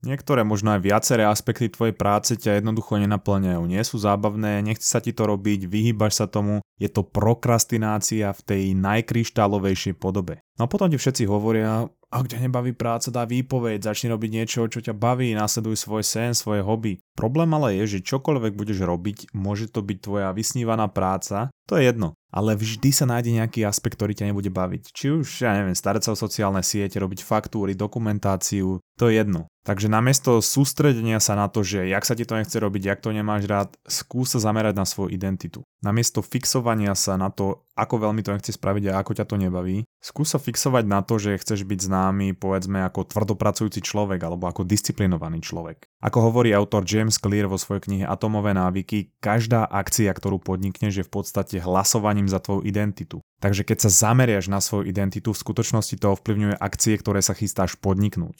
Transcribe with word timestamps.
Niektoré, 0.00 0.48
možno 0.48 0.72
aj 0.72 0.80
viaceré 0.80 1.28
aspekty 1.28 1.68
tvojej 1.68 1.92
práce 1.92 2.32
ťa 2.32 2.64
jednoducho 2.64 2.96
nenaplňajú, 2.96 3.60
nie 3.68 3.84
sú 3.84 4.00
zábavné, 4.00 4.64
nechce 4.64 4.88
sa 4.88 4.96
ti 5.04 5.12
to 5.12 5.28
robiť, 5.28 5.68
vyhýbaš 5.68 6.24
sa 6.24 6.26
tomu, 6.26 6.64
je 6.80 6.88
to 6.88 7.04
prokrastinácia 7.04 8.32
v 8.32 8.40
tej 8.40 8.62
najkryštálovejšej 8.80 10.00
podobe. 10.00 10.40
No 10.60 10.68
a 10.68 10.72
potom 10.72 10.92
ti 10.92 11.00
všetci 11.00 11.24
hovoria, 11.24 11.88
ak 12.12 12.36
ťa 12.36 12.44
nebaví 12.44 12.76
práca, 12.76 13.08
dá 13.08 13.24
výpoveď, 13.24 13.80
začni 13.80 14.12
robiť 14.12 14.28
niečo, 14.28 14.68
čo 14.68 14.84
ťa 14.84 14.92
baví, 14.92 15.32
následuj 15.32 15.80
svoj 15.80 16.04
sen, 16.04 16.36
svoje 16.36 16.60
hobby. 16.60 17.00
Problém 17.16 17.48
ale 17.56 17.80
je, 17.80 17.96
že 17.96 18.04
čokoľvek 18.04 18.60
budeš 18.60 18.84
robiť, 18.84 19.32
môže 19.32 19.72
to 19.72 19.80
byť 19.80 19.98
tvoja 20.04 20.28
vysnívaná 20.36 20.92
práca, 20.92 21.48
to 21.64 21.80
je 21.80 21.88
jedno. 21.88 22.12
Ale 22.28 22.60
vždy 22.60 22.92
sa 22.92 23.08
nájde 23.08 23.40
nejaký 23.40 23.64
aspekt, 23.64 23.96
ktorý 23.96 24.12
ťa 24.14 24.30
nebude 24.30 24.52
baviť. 24.52 24.92
Či 24.92 25.06
už, 25.22 25.26
ja 25.48 25.56
neviem, 25.56 25.74
starať 25.74 26.06
sa 26.06 26.12
o 26.12 26.20
sociálne 26.20 26.60
siete, 26.60 27.00
robiť 27.00 27.24
faktúry, 27.24 27.72
dokumentáciu, 27.72 28.84
to 29.00 29.08
je 29.08 29.16
jedno. 29.16 29.48
Takže 29.60 29.92
namiesto 29.92 30.40
sústredenia 30.40 31.20
sa 31.20 31.36
na 31.36 31.46
to, 31.46 31.60
že 31.60 31.84
jak 31.86 32.02
sa 32.02 32.16
ti 32.16 32.24
to 32.24 32.34
nechce 32.34 32.56
robiť, 32.56 32.82
jak 32.90 33.00
to 33.04 33.12
nemáš 33.12 33.44
rád, 33.44 33.70
skús 33.84 34.32
sa 34.32 34.40
zamerať 34.40 34.74
na 34.78 34.86
svoju 34.88 35.12
identitu. 35.12 35.62
Namiesto 35.84 36.24
fixovania 36.24 36.96
sa 36.96 37.20
na 37.20 37.28
to, 37.28 37.68
ako 37.80 38.08
veľmi 38.08 38.20
to 38.20 38.36
nechce 38.36 38.52
spraviť 38.52 38.92
a 38.92 39.00
ako 39.00 39.12
ťa 39.16 39.24
to 39.24 39.36
nebaví, 39.40 39.88
skús 40.04 40.32
sa 40.32 40.38
fixovať 40.38 40.84
na 40.84 41.00
to, 41.00 41.16
že 41.16 41.40
chceš 41.40 41.64
byť 41.64 41.80
známy, 41.88 42.36
povedzme, 42.36 42.84
ako 42.84 43.08
tvrdopracujúci 43.08 43.80
človek 43.80 44.20
alebo 44.20 44.46
ako 44.46 44.68
disciplinovaný 44.68 45.40
človek. 45.40 45.88
Ako 46.04 46.32
hovorí 46.32 46.52
autor 46.52 46.84
James 46.84 47.16
Clear 47.16 47.48
vo 47.48 47.56
svojej 47.56 47.84
knihe 47.84 48.04
Atomové 48.04 48.52
návyky, 48.52 49.16
každá 49.20 49.64
akcia, 49.64 50.12
ktorú 50.12 50.40
podnikneš, 50.40 51.00
je 51.00 51.08
v 51.08 51.12
podstate 51.12 51.56
hlasovaním 51.60 52.28
za 52.28 52.40
tvoju 52.40 52.64
identitu. 52.68 53.24
Takže 53.40 53.64
keď 53.64 53.88
sa 53.88 54.08
zameriaš 54.08 54.52
na 54.52 54.60
svoju 54.60 54.88
identitu, 54.88 55.32
v 55.32 55.40
skutočnosti 55.40 55.96
to 55.96 56.12
ovplyvňuje 56.12 56.60
akcie, 56.60 56.96
ktoré 57.00 57.24
sa 57.24 57.32
chystáš 57.32 57.76
podniknúť. 57.80 58.36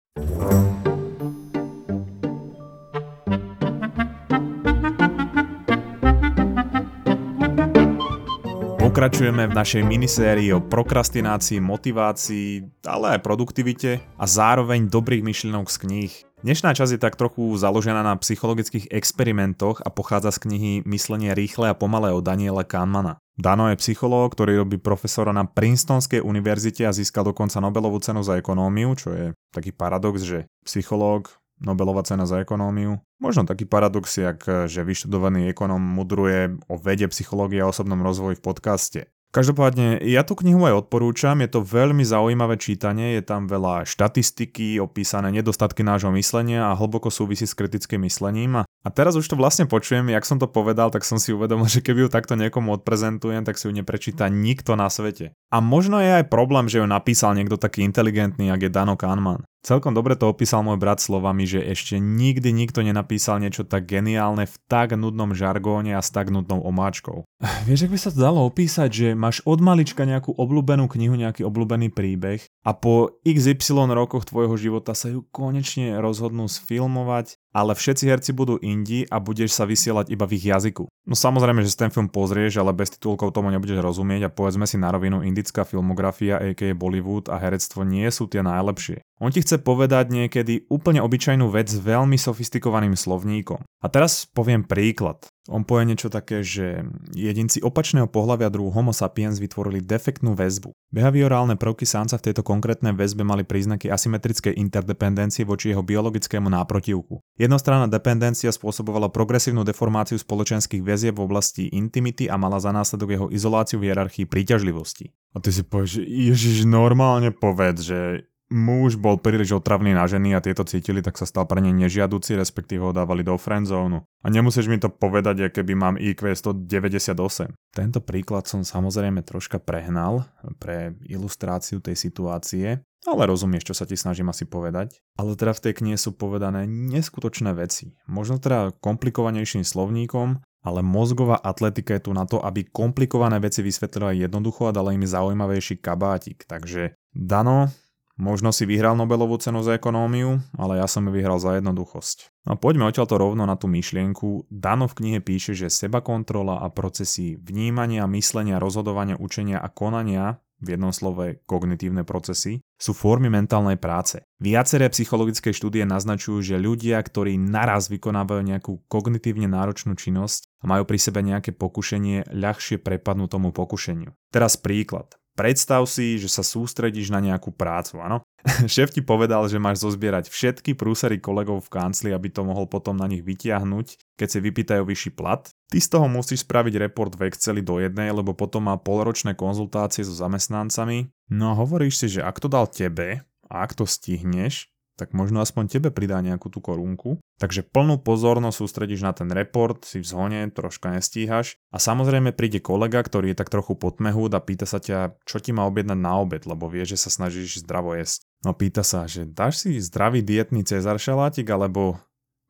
Pokračujeme 8.90 9.46
v 9.46 9.54
našej 9.54 9.86
minisérii 9.86 10.50
o 10.50 10.58
prokrastinácii, 10.58 11.62
motivácii, 11.62 12.82
ale 12.82 13.14
aj 13.14 13.22
produktivite 13.22 14.02
a 14.18 14.26
zároveň 14.26 14.90
dobrých 14.90 15.22
myšlienok 15.22 15.70
z 15.70 15.76
kníh. 15.78 16.12
Dnešná 16.42 16.74
časť 16.74 16.98
je 16.98 17.04
tak 17.06 17.14
trochu 17.14 17.54
založená 17.54 18.02
na 18.02 18.18
psychologických 18.18 18.90
experimentoch 18.90 19.78
a 19.86 19.94
pochádza 19.94 20.34
z 20.34 20.42
knihy 20.42 20.72
Myslenie 20.90 21.38
rýchle 21.38 21.70
a 21.70 21.78
pomalé 21.78 22.10
od 22.10 22.26
Daniela 22.26 22.66
Kahnemana. 22.66 23.22
Dano 23.38 23.70
je 23.70 23.78
psychológ, 23.78 24.34
ktorý 24.34 24.66
robí 24.66 24.82
profesora 24.82 25.30
na 25.30 25.46
Princetonskej 25.46 26.26
univerzite 26.26 26.82
a 26.82 26.90
získal 26.90 27.30
dokonca 27.30 27.62
Nobelovú 27.62 28.02
cenu 28.02 28.26
za 28.26 28.42
ekonómiu, 28.42 28.98
čo 28.98 29.14
je 29.14 29.26
taký 29.54 29.70
paradox, 29.70 30.26
že 30.26 30.50
psychológ, 30.66 31.30
Nobelová 31.60 32.00
cena 32.02 32.24
za 32.24 32.40
ekonómiu. 32.40 32.98
Možno 33.20 33.44
taký 33.44 33.68
paradox, 33.68 34.16
jak, 34.16 34.44
že 34.64 34.80
vyštudovaný 34.80 35.52
ekonóm 35.52 35.80
mudruje 35.80 36.56
o 36.72 36.80
vede, 36.80 37.04
psychológie 37.12 37.60
a 37.60 37.68
osobnom 37.68 38.00
rozvoji 38.00 38.40
v 38.40 38.44
podcaste. 38.44 39.00
Každopádne, 39.30 40.02
ja 40.10 40.26
tú 40.26 40.34
knihu 40.42 40.66
aj 40.66 40.90
odporúčam, 40.90 41.38
je 41.38 41.46
to 41.46 41.62
veľmi 41.62 42.02
zaujímavé 42.02 42.58
čítanie, 42.58 43.14
je 43.14 43.22
tam 43.22 43.46
veľa 43.46 43.86
štatistiky, 43.86 44.82
opísané 44.82 45.30
nedostatky 45.30 45.86
nášho 45.86 46.10
myslenia 46.18 46.66
a 46.66 46.74
hlboko 46.74 47.14
súvisí 47.14 47.46
s 47.46 47.54
kritickým 47.54 48.02
myslením. 48.10 48.66
A 48.66 48.79
teraz 48.88 49.12
už 49.12 49.28
to 49.28 49.36
vlastne 49.36 49.68
počujem, 49.68 50.08
jak 50.08 50.24
som 50.24 50.40
to 50.40 50.48
povedal, 50.48 50.88
tak 50.88 51.04
som 51.04 51.20
si 51.20 51.36
uvedomil, 51.36 51.68
že 51.68 51.84
keby 51.84 52.06
ju 52.06 52.08
takto 52.08 52.32
niekomu 52.40 52.72
odprezentujem, 52.80 53.44
tak 53.44 53.60
si 53.60 53.68
ju 53.68 53.76
neprečíta 53.76 54.32
nikto 54.32 54.72
na 54.80 54.88
svete. 54.88 55.36
A 55.52 55.60
možno 55.60 56.00
je 56.00 56.24
aj 56.24 56.32
problém, 56.32 56.64
že 56.72 56.80
ju 56.80 56.88
napísal 56.88 57.36
niekto 57.36 57.60
taký 57.60 57.84
inteligentný, 57.84 58.48
ak 58.48 58.64
je 58.64 58.70
Dano 58.72 58.96
Kahneman. 58.96 59.44
Celkom 59.60 59.92
dobre 59.92 60.16
to 60.16 60.32
opísal 60.32 60.64
môj 60.64 60.80
brat 60.80 61.04
slovami, 61.04 61.44
že 61.44 61.60
ešte 61.60 62.00
nikdy 62.00 62.48
nikto 62.48 62.80
nenapísal 62.80 63.44
niečo 63.44 63.68
tak 63.68 63.84
geniálne 63.84 64.48
v 64.48 64.56
tak 64.72 64.96
nudnom 64.96 65.36
žargóne 65.36 65.92
a 65.92 66.00
s 66.00 66.08
tak 66.08 66.32
nudnou 66.32 66.64
omáčkou. 66.64 67.28
Vieš, 67.68 67.84
ak 67.84 67.92
by 67.92 67.98
sa 68.00 68.08
to 68.08 68.24
dalo 68.24 68.48
opísať, 68.48 68.88
že 68.88 69.06
máš 69.12 69.44
od 69.44 69.60
malička 69.60 70.08
nejakú 70.08 70.32
obľúbenú 70.32 70.88
knihu, 70.88 71.12
nejaký 71.12 71.44
obľúbený 71.44 71.92
príbeh 71.92 72.40
a 72.60 72.76
po 72.76 73.20
XY 73.24 73.90
rokoch 73.96 74.28
tvojho 74.28 74.56
života 74.60 74.92
sa 74.92 75.08
ju 75.08 75.24
konečne 75.32 75.96
rozhodnú 75.98 76.44
sfilmovať 76.44 77.40
ale 77.50 77.74
všetci 77.74 78.04
herci 78.06 78.30
budú 78.30 78.62
indi 78.62 79.02
a 79.10 79.18
budeš 79.18 79.58
sa 79.58 79.66
vysielať 79.66 80.10
iba 80.14 80.24
v 80.26 80.38
ich 80.38 80.46
jazyku. 80.46 80.86
No 80.86 81.14
samozrejme, 81.18 81.66
že 81.66 81.74
si 81.74 81.78
ten 81.82 81.90
film 81.90 82.06
pozrieš, 82.06 82.62
ale 82.62 82.70
bez 82.70 82.94
titulkov 82.94 83.34
tomu 83.34 83.50
nebudeš 83.50 83.82
rozumieť 83.82 84.30
a 84.30 84.34
povedzme 84.34 84.70
si 84.70 84.78
na 84.78 84.94
rovinu, 84.94 85.26
indická 85.26 85.66
filmografia, 85.66 86.38
a.k.a. 86.38 86.70
Bollywood 86.78 87.26
a 87.26 87.42
herectvo 87.42 87.82
nie 87.82 88.06
sú 88.14 88.30
tie 88.30 88.46
najlepšie. 88.46 89.02
On 89.20 89.28
ti 89.28 89.42
chce 89.42 89.60
povedať 89.60 90.14
niekedy 90.14 90.70
úplne 90.70 91.02
obyčajnú 91.04 91.50
vec 91.50 91.68
s 91.68 91.82
veľmi 91.82 92.16
sofistikovaným 92.16 92.96
slovníkom. 92.96 93.60
A 93.60 93.86
teraz 93.90 94.24
poviem 94.30 94.64
príklad. 94.64 95.28
On 95.50 95.66
povie 95.66 95.90
niečo 95.90 96.06
také, 96.06 96.46
že 96.46 96.86
jedinci 97.10 97.58
opačného 97.58 98.06
pohľavia 98.06 98.46
druhu 98.54 98.70
Homo 98.70 98.94
sapiens 98.94 99.42
vytvorili 99.42 99.82
defektnú 99.82 100.38
väzbu. 100.38 100.70
Behaviorálne 100.94 101.58
prvky 101.58 101.82
sánca 101.82 102.22
v 102.22 102.30
tejto 102.30 102.46
konkrétnej 102.46 102.94
väzbe 102.94 103.26
mali 103.26 103.42
príznaky 103.42 103.90
asymetrickej 103.90 104.54
interdependencie 104.54 105.42
voči 105.42 105.74
jeho 105.74 105.82
biologickému 105.82 106.46
náprotivku. 106.46 107.18
Jednostranná 107.34 107.90
dependencia 107.90 108.54
spôsobovala 108.54 109.10
progresívnu 109.10 109.66
deformáciu 109.66 110.22
spoločenských 110.22 110.86
väzieb 110.86 111.18
v 111.18 111.26
oblasti 111.26 111.66
intimity 111.74 112.30
a 112.30 112.38
mala 112.38 112.62
za 112.62 112.70
následok 112.70 113.08
jeho 113.10 113.26
izoláciu 113.34 113.82
v 113.82 113.90
hierarchii 113.90 114.30
príťažlivosti. 114.30 115.10
A 115.34 115.42
ty 115.42 115.50
si 115.50 115.66
povieš, 115.66 115.98
že 115.98 116.02
Ježiš, 116.06 116.56
normálne 116.66 117.34
povedz, 117.34 117.86
že 117.86 118.29
muž 118.50 118.98
bol 118.98 119.16
príliš 119.16 119.54
otravný 119.54 119.94
na 119.94 120.04
ženy 120.10 120.34
a 120.34 120.42
tieto 120.42 120.66
cítili, 120.66 121.00
tak 121.00 121.16
sa 121.16 121.24
stal 121.24 121.46
pre 121.46 121.62
ne 121.62 121.70
nežiaduci, 121.70 122.34
respektíve 122.34 122.82
ho 122.82 122.92
dávali 122.92 123.22
do 123.22 123.38
friendzónu. 123.38 124.02
A 124.02 124.26
nemusíš 124.28 124.66
mi 124.66 124.76
to 124.76 124.90
povedať, 124.90 125.54
keby 125.54 125.72
mám 125.78 125.94
IQ 125.96 126.34
198. 126.34 127.54
Tento 127.70 127.98
príklad 128.02 128.50
som 128.50 128.66
samozrejme 128.66 129.22
troška 129.22 129.62
prehnal 129.62 130.26
pre 130.58 130.98
ilustráciu 131.06 131.78
tej 131.78 131.94
situácie, 131.96 132.82
ale 133.08 133.22
rozumieš, 133.24 133.72
čo 133.72 133.74
sa 133.78 133.88
ti 133.88 133.96
snažím 133.96 134.28
asi 134.28 134.44
povedať. 134.44 134.98
Ale 135.16 135.38
teda 135.38 135.56
v 135.56 135.62
tej 135.64 135.72
knihe 135.80 135.96
sú 135.96 136.12
povedané 136.12 136.68
neskutočné 136.68 137.56
veci. 137.56 137.96
Možno 138.04 138.36
teda 138.36 138.76
komplikovanejším 138.82 139.64
slovníkom, 139.64 140.42
ale 140.60 140.84
mozgová 140.84 141.40
atletika 141.40 141.96
je 141.96 142.04
tu 142.04 142.12
na 142.12 142.28
to, 142.28 142.36
aby 142.44 142.68
komplikované 142.68 143.40
veci 143.40 143.64
vysvetlila 143.64 144.12
jednoducho 144.12 144.68
a 144.68 144.76
dala 144.76 144.92
im 144.92 145.08
zaujímavejší 145.08 145.80
kabátik. 145.80 146.44
Takže 146.44 146.92
Dano, 147.16 147.72
možno 148.20 148.52
si 148.52 148.68
vyhral 148.68 148.94
Nobelovú 148.94 149.40
cenu 149.40 149.64
za 149.64 149.80
ekonómiu, 149.80 150.38
ale 150.54 150.78
ja 150.78 150.86
som 150.86 151.08
ju 151.08 151.10
vyhral 151.10 151.40
za 151.40 151.56
jednoduchosť. 151.56 152.44
No 152.44 152.60
poďme 152.60 152.86
odtiaľto 152.86 153.16
rovno 153.16 153.48
na 153.48 153.56
tú 153.56 153.66
myšlienku. 153.66 154.46
Dano 154.52 154.86
v 154.86 154.96
knihe 155.00 155.18
píše, 155.24 155.56
že 155.56 155.72
seba 155.72 156.04
kontrola 156.04 156.60
a 156.60 156.68
procesy 156.68 157.40
vnímania, 157.40 158.04
myslenia, 158.06 158.60
rozhodovania, 158.60 159.16
učenia 159.16 159.58
a 159.58 159.72
konania 159.72 160.38
v 160.60 160.76
jednom 160.76 160.92
slove 160.92 161.40
kognitívne 161.48 162.04
procesy, 162.04 162.60
sú 162.76 162.92
formy 162.92 163.32
mentálnej 163.32 163.80
práce. 163.80 164.20
Viaceré 164.36 164.92
psychologické 164.92 165.56
štúdie 165.56 165.88
naznačujú, 165.88 166.44
že 166.44 166.60
ľudia, 166.60 167.00
ktorí 167.00 167.40
naraz 167.40 167.88
vykonávajú 167.88 168.42
nejakú 168.44 168.72
kognitívne 168.86 169.48
náročnú 169.48 169.96
činnosť 169.96 170.52
a 170.60 170.68
majú 170.68 170.84
pri 170.84 170.98
sebe 171.00 171.24
nejaké 171.24 171.56
pokušenie, 171.56 172.28
ľahšie 172.28 172.76
prepadnú 172.80 173.26
tomu 173.26 173.56
pokušeniu. 173.56 174.12
Teraz 174.28 174.60
príklad. 174.60 175.19
Predstav 175.40 175.88
si, 175.88 176.20
že 176.20 176.28
sa 176.28 176.44
sústredíš 176.44 177.08
na 177.08 177.16
nejakú 177.16 177.48
prácu, 177.48 177.96
áno? 177.96 178.20
Šéf 178.68 178.92
ti 178.92 179.00
povedal, 179.00 179.48
že 179.48 179.56
máš 179.56 179.80
zozbierať 179.80 180.28
všetky 180.28 180.76
prúsery 180.76 181.16
kolegov 181.16 181.64
v 181.64 181.72
kancli, 181.80 182.12
aby 182.12 182.28
to 182.28 182.44
mohol 182.44 182.68
potom 182.68 182.92
na 182.92 183.08
nich 183.08 183.24
vytiahnuť, 183.24 184.20
keď 184.20 184.28
si 184.28 184.36
vypýtajú 184.44 184.84
vyšší 184.84 185.16
plat. 185.16 185.48
Ty 185.72 185.78
z 185.80 185.88
toho 185.96 186.12
musíš 186.12 186.44
spraviť 186.44 186.84
report 186.84 187.16
v 187.16 187.32
Exceli 187.32 187.64
do 187.64 187.80
jednej, 187.80 188.12
lebo 188.12 188.36
potom 188.36 188.68
má 188.68 188.76
polročné 188.76 189.32
konzultácie 189.32 190.04
so 190.04 190.12
zamestnancami. 190.12 191.08
No 191.32 191.56
a 191.56 191.58
hovoríš 191.58 192.04
si, 192.04 192.20
že 192.20 192.20
ak 192.20 192.36
to 192.36 192.52
dal 192.52 192.68
tebe 192.68 193.24
a 193.48 193.54
ak 193.64 193.80
to 193.80 193.88
stihneš, 193.88 194.68
tak 195.00 195.16
možno 195.16 195.40
aspoň 195.40 195.72
tebe 195.72 195.88
pridá 195.88 196.20
nejakú 196.20 196.52
tú 196.52 196.60
korunku. 196.60 197.16
Takže 197.40 197.64
plnú 197.64 197.96
pozornosť 198.04 198.60
sústredíš 198.60 199.00
na 199.00 199.16
ten 199.16 199.32
report, 199.32 199.88
si 199.88 200.04
v 200.04 200.04
zhone, 200.04 200.40
troška 200.52 200.92
nestíhaš 200.92 201.56
a 201.72 201.80
samozrejme 201.80 202.36
príde 202.36 202.60
kolega, 202.60 203.00
ktorý 203.00 203.32
je 203.32 203.40
tak 203.40 203.48
trochu 203.48 203.80
potmehúd 203.80 204.36
a 204.36 204.44
pýta 204.44 204.68
sa 204.68 204.76
ťa, 204.76 205.16
čo 205.24 205.40
ti 205.40 205.56
má 205.56 205.64
objednať 205.64 205.96
na 205.96 206.20
obed, 206.20 206.44
lebo 206.44 206.68
vie, 206.68 206.84
že 206.84 207.00
sa 207.00 207.08
snažíš 207.08 207.64
zdravo 207.64 207.96
jesť. 207.96 208.28
No 208.44 208.52
pýta 208.52 208.84
sa, 208.84 209.08
že 209.08 209.24
dáš 209.24 209.64
si 209.64 209.80
zdravý 209.80 210.20
dietný 210.20 210.68
cezar 210.68 211.00
šalátik 211.00 211.48
alebo 211.48 211.96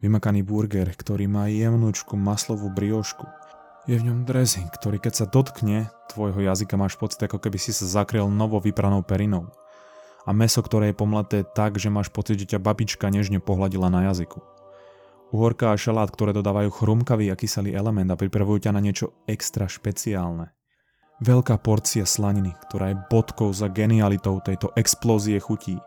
vymakaný 0.03 0.43
burger, 0.43 0.91
ktorý 0.91 1.31
má 1.31 1.47
jemnúčku 1.47 2.19
maslovú 2.19 2.67
briošku. 2.75 3.31
Je 3.87 3.97
v 3.97 4.11
ňom 4.11 4.27
dressing, 4.27 4.69
ktorý 4.69 4.99
keď 4.99 5.25
sa 5.25 5.27
dotkne 5.31 5.89
tvojho 6.11 6.43
jazyka 6.43 6.75
máš 6.75 6.99
pocit, 6.99 7.23
ako 7.23 7.39
keby 7.39 7.59
si 7.63 7.71
sa 7.71 7.87
zakryl 7.87 8.27
novo 8.27 8.59
vypranou 8.59 9.07
perinou 9.07 9.49
a 10.31 10.33
meso, 10.33 10.63
ktoré 10.63 10.95
je 10.95 11.01
pomleté 11.03 11.43
tak, 11.43 11.75
že 11.75 11.91
máš 11.91 12.07
pocit, 12.15 12.39
že 12.39 12.55
ťa 12.55 12.63
babička 12.63 13.11
nežne 13.11 13.43
pohľadila 13.43 13.91
na 13.91 14.07
jazyku. 14.15 14.39
Uhorka 15.35 15.75
a 15.75 15.79
šalát, 15.79 16.07
ktoré 16.07 16.31
dodávajú 16.31 16.71
chrumkavý 16.71 17.35
a 17.35 17.39
kyselý 17.39 17.75
element 17.75 18.15
a 18.15 18.19
pripravujú 18.19 18.71
ťa 18.71 18.71
na 18.71 18.79
niečo 18.79 19.11
extra 19.27 19.67
špeciálne. 19.67 20.55
Veľká 21.19 21.59
porcia 21.59 22.07
slaniny, 22.07 22.55
ktorá 22.71 22.95
je 22.95 23.01
bodkou 23.11 23.51
za 23.51 23.67
genialitou 23.67 24.39
tejto 24.39 24.71
explózie 24.79 25.43
chutí. 25.43 25.83